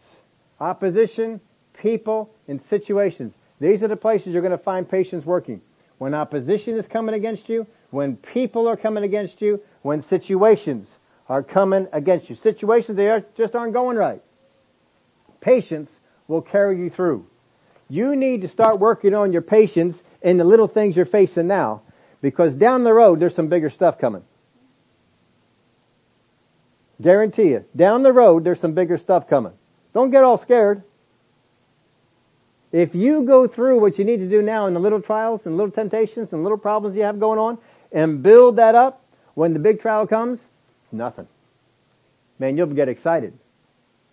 [0.60, 1.40] Opposition,
[1.80, 3.32] people, and situations.
[3.60, 5.60] These are the places you're going to find patience working.
[5.98, 10.88] When opposition is coming against you, when people are coming against you, when situations
[11.28, 12.36] are coming against you.
[12.36, 14.22] Situations, they just aren't going right.
[15.44, 15.90] Patience
[16.26, 17.26] will carry you through.
[17.90, 21.82] You need to start working on your patience in the little things you're facing now.
[22.22, 24.22] Because down the road, there's some bigger stuff coming.
[27.02, 27.66] Guarantee you.
[27.76, 29.52] Down the road, there's some bigger stuff coming.
[29.92, 30.82] Don't get all scared.
[32.72, 35.58] If you go through what you need to do now in the little trials and
[35.58, 37.58] little temptations and little problems you have going on
[37.92, 40.38] and build that up, when the big trial comes,
[40.90, 41.28] nothing.
[42.38, 43.34] Man, you'll get excited.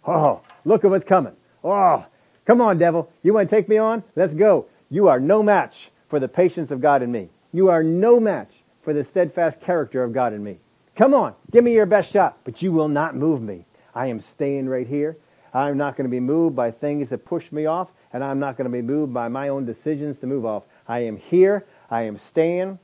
[0.06, 1.34] Oh, look at what's coming.
[1.64, 2.06] Oh,
[2.46, 3.10] come on, devil.
[3.24, 4.04] You want to take me on?
[4.16, 4.68] Let's go.
[4.90, 7.30] You are no match for the patience of God in me.
[7.54, 8.52] You are no match
[8.84, 10.60] for the steadfast character of God in me.
[10.96, 13.66] Come on, give me your best shot, but you will not move me.
[13.96, 15.18] I am staying right here.
[15.54, 18.58] I'm not going to be moved by things that push me off and I'm not
[18.58, 20.64] going to be moved by my own decisions to move off.
[20.88, 21.66] I am here.
[21.90, 22.80] I am staying.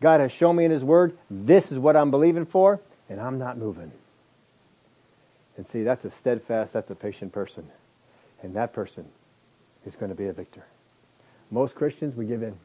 [0.00, 3.38] God has shown me in His Word, this is what I'm believing for, and I'm
[3.38, 3.90] not moving.
[5.58, 7.66] And see, that's a steadfast, that's a patient person.
[8.42, 9.04] And that person
[9.84, 10.64] is going to be a victor.
[11.50, 12.56] Most Christians, we give in.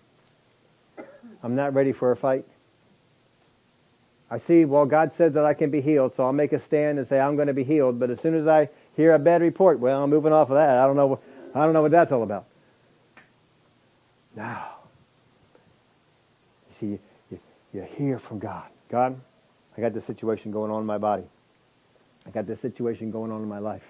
[1.42, 2.46] I'm not ready for a fight.
[4.30, 7.00] I see, well, God says that I can be healed, so I'll make a stand
[7.00, 8.00] and say I'm going to be healed.
[8.00, 10.78] But as soon as I hear a bad report, well, I'm moving off of that.
[10.78, 11.20] I don't know.
[11.56, 12.46] I don't know what that's all about.
[14.36, 14.76] Now,
[16.70, 17.00] you see,
[17.32, 17.40] you,
[17.74, 18.66] you hear from God.
[18.90, 19.20] God,
[19.78, 21.24] I got this situation going on in my body.
[22.26, 23.84] I got this situation going on in my life.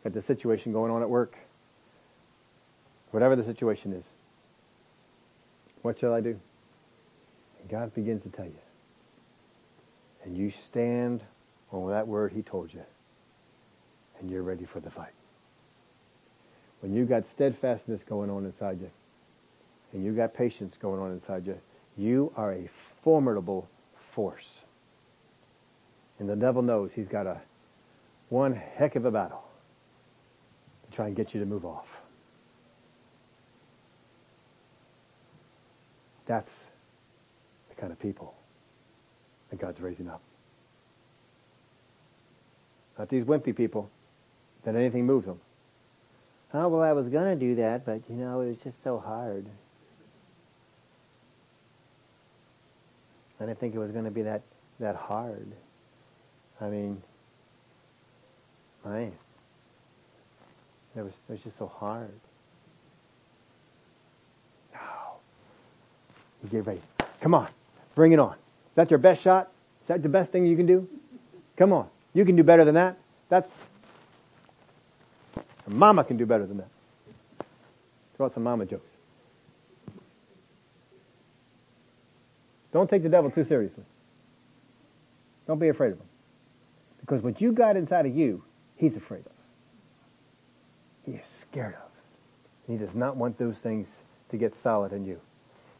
[0.00, 1.36] I got this situation going on at work.
[3.10, 4.04] Whatever the situation is.
[5.82, 6.38] What shall I do?
[7.60, 8.58] And God begins to tell you.
[10.24, 11.22] And you stand
[11.70, 12.82] on that word he told you.
[14.20, 15.12] And you're ready for the fight
[16.80, 18.90] when you got steadfastness going on inside you,
[19.92, 21.58] and you got patience going on inside you,
[21.96, 22.68] you are a
[23.02, 23.68] formidable
[24.14, 24.60] force.
[26.18, 27.40] And the devil knows he's got a
[28.28, 29.44] one heck of a battle
[30.88, 31.86] to try and get you to move off.
[36.26, 36.64] That's
[37.68, 38.34] the kind of people
[39.50, 40.20] that God's raising up.
[42.98, 43.90] Not these wimpy people
[44.64, 45.40] that anything moves them.
[46.54, 48.98] Oh, well, I was going to do that, but, you know, it was just so
[48.98, 49.46] hard.
[53.40, 54.42] I didn't think it was going to be that,
[54.80, 55.46] that hard.
[56.60, 57.02] I mean,
[58.86, 59.10] I,
[60.96, 62.10] it was, it was just so hard.
[64.72, 64.80] No.
[66.42, 66.80] You get ready.
[67.20, 67.48] Come on.
[67.94, 68.32] Bring it on.
[68.32, 69.50] Is that your best shot?
[69.82, 70.88] Is that the best thing you can do?
[71.56, 71.88] Come on.
[72.14, 72.96] You can do better than that.
[73.28, 73.50] That's,
[75.66, 76.68] Mama can do better than that.
[78.16, 78.88] Throw out some mama jokes.
[82.72, 83.84] Don't take the devil too seriously.
[85.46, 86.06] Don't be afraid of him.
[87.00, 88.42] Because what you got inside of you,
[88.76, 89.32] he's afraid of.
[91.04, 91.90] He is scared of.
[92.66, 93.88] He does not want those things
[94.30, 95.20] to get solid in you.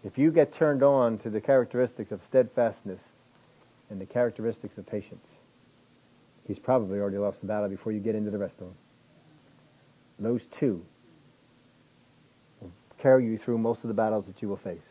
[0.04, 3.00] If you get turned on to the characteristics of steadfastness
[3.90, 5.26] and the characteristics of patience,
[6.46, 8.74] he's probably already lost the battle before you get into the rest of them.
[10.18, 10.84] Those two
[12.60, 14.86] will carry you through most of the battles that you will face.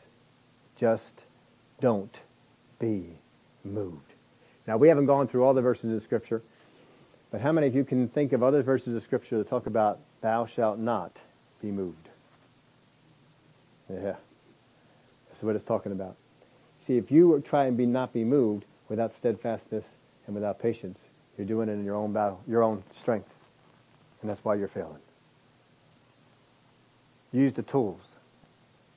[0.75, 1.23] Just
[1.79, 2.15] don't
[2.77, 3.17] be
[3.63, 4.13] moved.
[4.67, 6.41] Now, we haven't gone through all the verses of Scripture,
[7.35, 9.99] but how many of you can think of other verses of Scripture that talk about
[10.21, 11.11] thou shalt not
[11.61, 12.07] be moved?
[13.89, 14.15] Yeah.
[15.27, 16.15] That's what it's talking about.
[16.87, 19.83] See, if you try and be not be moved without steadfastness
[20.27, 20.97] and without patience,
[21.37, 23.27] you're doing it in your own battle, your own strength.
[24.21, 25.01] And that's why you're failing.
[27.33, 27.99] Use the tools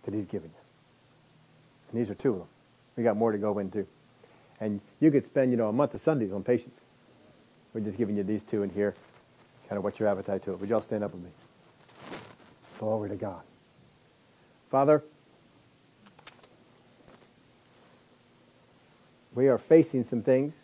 [0.04, 1.90] that He's given you.
[1.90, 2.48] And these are two of them.
[2.96, 3.84] We got more to go into.
[4.60, 6.78] And you could spend, you know, a month of Sundays on patience.
[7.78, 8.92] We're just giving you these two in here,
[9.68, 10.58] kind of what's your appetite to it.
[10.58, 11.30] Would you all stand up with me?
[12.80, 13.40] Glory to God.
[14.68, 15.04] Father,
[19.32, 20.54] we are facing some things.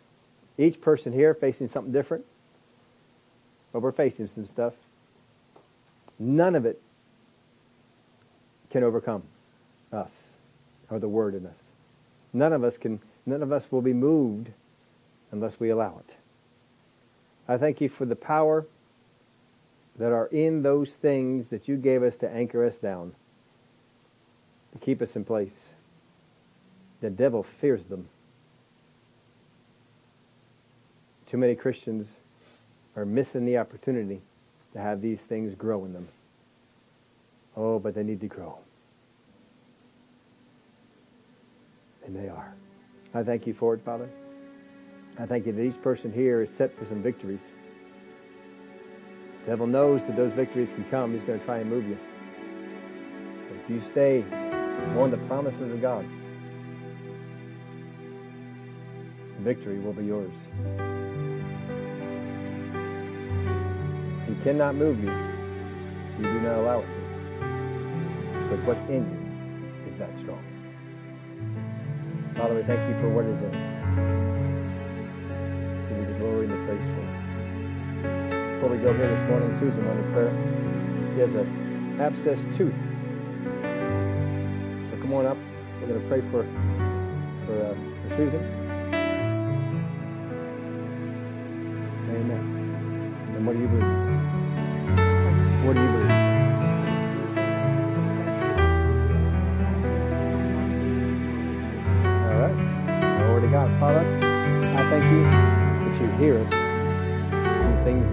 [0.57, 2.25] Each person here facing something different.
[3.71, 4.73] But we're facing some stuff.
[6.19, 6.81] None of it
[8.71, 9.23] can overcome
[9.93, 10.11] us
[10.89, 11.55] or the word in us.
[12.33, 14.49] None of us can, none of us will be moved
[15.31, 16.15] unless we allow it.
[17.47, 18.65] I thank you for the power
[19.97, 23.13] that are in those things that you gave us to anchor us down,
[24.73, 25.53] to keep us in place.
[27.01, 28.07] The devil fears them.
[31.27, 32.07] Too many Christians
[32.95, 34.21] are missing the opportunity
[34.73, 36.07] to have these things grow in them.
[37.55, 38.57] Oh, but they need to grow.
[42.05, 42.53] And they are.
[43.13, 44.09] I thank you for it, Father.
[45.17, 47.39] I thank you that each person here is set for some victories.
[49.45, 51.13] The devil knows that those victories can come.
[51.13, 51.97] He's going to try and move you.
[53.63, 54.23] If you stay
[54.97, 56.05] on the promises of God,
[59.39, 60.33] victory will be yours.
[64.27, 65.11] He cannot move you.
[66.17, 68.49] You do not allow it to.
[68.49, 70.43] But what's in you is that strong.
[72.35, 74.54] Father, we thank you for what is in
[76.25, 77.05] glory and the for.
[78.55, 80.33] Before we go here this morning, Susan wanted prayer.
[81.13, 82.73] She has an abscess tooth.
[84.89, 85.37] So come on up.
[85.79, 86.43] We're going to pray for
[87.45, 88.41] for, uh, for Susan.
[92.09, 92.43] Amen.
[93.35, 94.04] And what do you believe?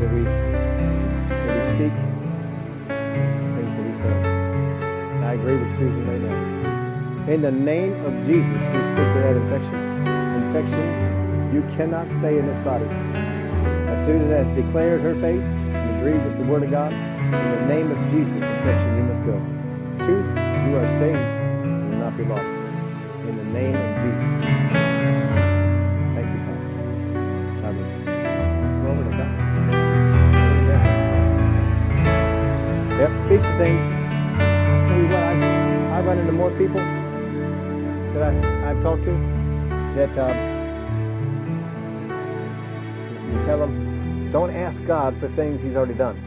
[0.03, 1.95] That we that we speak,
[3.55, 4.15] things that we say.
[5.15, 7.31] And I agree with Susan right now.
[7.31, 9.79] In the name of Jesus, we speak to that infection.
[10.43, 12.87] Infection, you cannot stay in this body.
[12.87, 17.67] As Susan has declared her faith and agreed with the Word of God, in the
[17.71, 19.62] name of Jesus, infection, you must go.
[33.71, 36.81] I'll tell you what, I, I run into more people
[38.15, 39.13] that I, I've talked to
[39.95, 40.37] that um,
[43.31, 46.19] you tell them, don't ask God for things He's already done.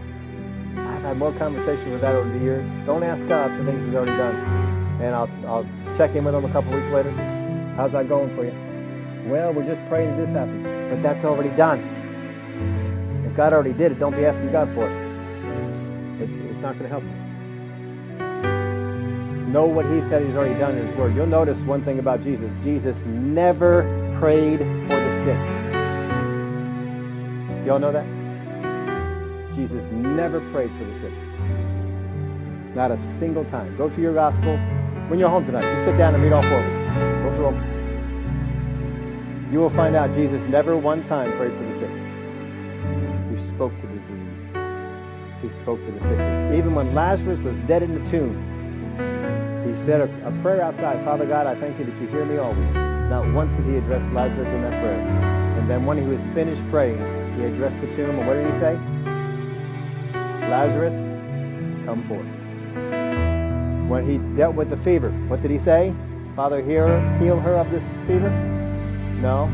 [0.77, 2.65] I've had more conversations with that over the years.
[2.85, 4.35] Don't ask God for things He's already done.
[5.01, 5.65] And I'll, I'll
[5.97, 7.11] check in with them a couple weeks later.
[7.75, 8.53] How's that going for you?
[9.29, 10.63] Well, we're just praying that this happens.
[10.63, 11.79] But that's already done.
[13.25, 15.04] If God already did it, don't be asking God for it.
[16.21, 17.09] It it's not going to help you.
[19.51, 21.15] Know what He said He's already done in His Word.
[21.15, 22.51] You'll notice one thing about Jesus.
[22.63, 23.83] Jesus never
[24.19, 25.39] prayed for the sick.
[27.65, 28.05] Y'all know that?
[29.55, 31.13] Jesus never prayed for the sick.
[32.75, 33.75] Not a single time.
[33.77, 34.57] Go through your gospel.
[35.07, 37.23] When you're home tonight, just sit down and read all four of them.
[37.23, 37.75] Go through them.
[39.53, 41.89] You will find out Jesus never one time prayed for the sick.
[43.31, 43.94] He spoke to disease.
[45.45, 46.57] He spoke to the sick.
[46.57, 48.33] Even when Lazarus was dead in the tomb,
[49.61, 51.05] he said a, a prayer outside.
[51.05, 52.73] Father God, I thank you that you hear me always.
[53.11, 54.97] Not once did he address Lazarus in that prayer.
[55.59, 56.97] And then when he was finished praying,
[57.37, 58.17] he addressed the tomb.
[58.17, 58.73] And what did he say?
[60.49, 60.95] Lazarus,
[61.85, 62.25] come forth.
[63.87, 65.93] When he dealt with the fever, what did he say?
[66.35, 68.31] Father, heal her, heal her of this fever?
[69.21, 69.45] No.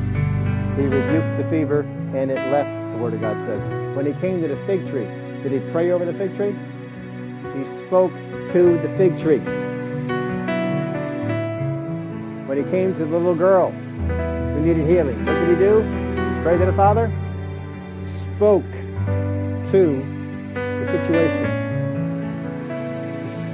[0.78, 1.82] He rebuked the fever
[2.16, 3.96] and it left, the Word of God says.
[3.98, 5.08] When he came to the fig tree,
[5.44, 6.56] did he pray over the fig tree?
[7.56, 8.14] He spoke
[8.54, 9.40] to the fig tree.
[12.48, 15.82] When he came to the little girl who needed healing, what did he do?
[16.44, 17.12] Pray to the Father?
[18.36, 18.64] Spoke
[19.72, 20.06] to
[20.54, 21.46] the situation.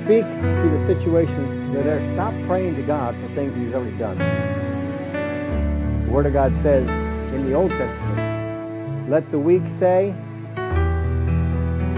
[0.03, 2.13] Speak to the situation that.
[2.13, 4.17] Stop praying to God for things He's already done.
[6.05, 6.87] The Word of God says
[7.33, 10.15] in the Old Testament, let the weak say,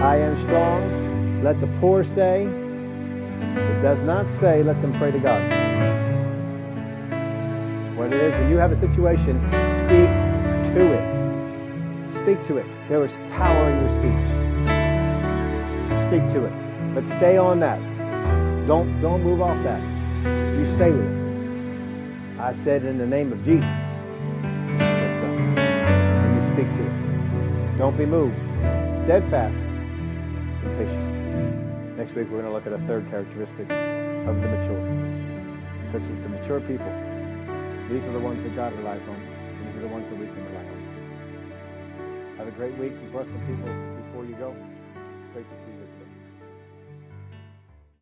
[0.00, 1.42] I am strong.
[1.44, 5.42] Let the poor say, it does not say, let them pray to God.
[7.98, 9.38] What it is, when you have a situation,
[9.84, 10.08] speak
[10.74, 11.04] to it.
[12.22, 12.66] Speak to it.
[12.88, 14.24] There is power in your speech.
[16.08, 16.52] Speak to it.
[16.94, 17.78] But stay on that.
[18.66, 19.82] Don't don't move off that.
[20.58, 22.40] You stay with it.
[22.40, 23.68] I said in the name of Jesus.
[25.60, 27.78] And you speak to it.
[27.78, 28.36] Don't be moved.
[29.04, 29.69] Steadfast.
[32.00, 34.80] Next week we're going to look at a third characteristic of the mature.
[35.92, 36.88] This is the mature people.
[37.92, 39.20] These are the ones that God relies on.
[39.20, 42.34] These are the ones that we can rely on.
[42.38, 42.94] Have a great week.
[43.12, 43.68] Bless the people
[44.00, 44.56] before you go.
[45.34, 45.79] Great to see you.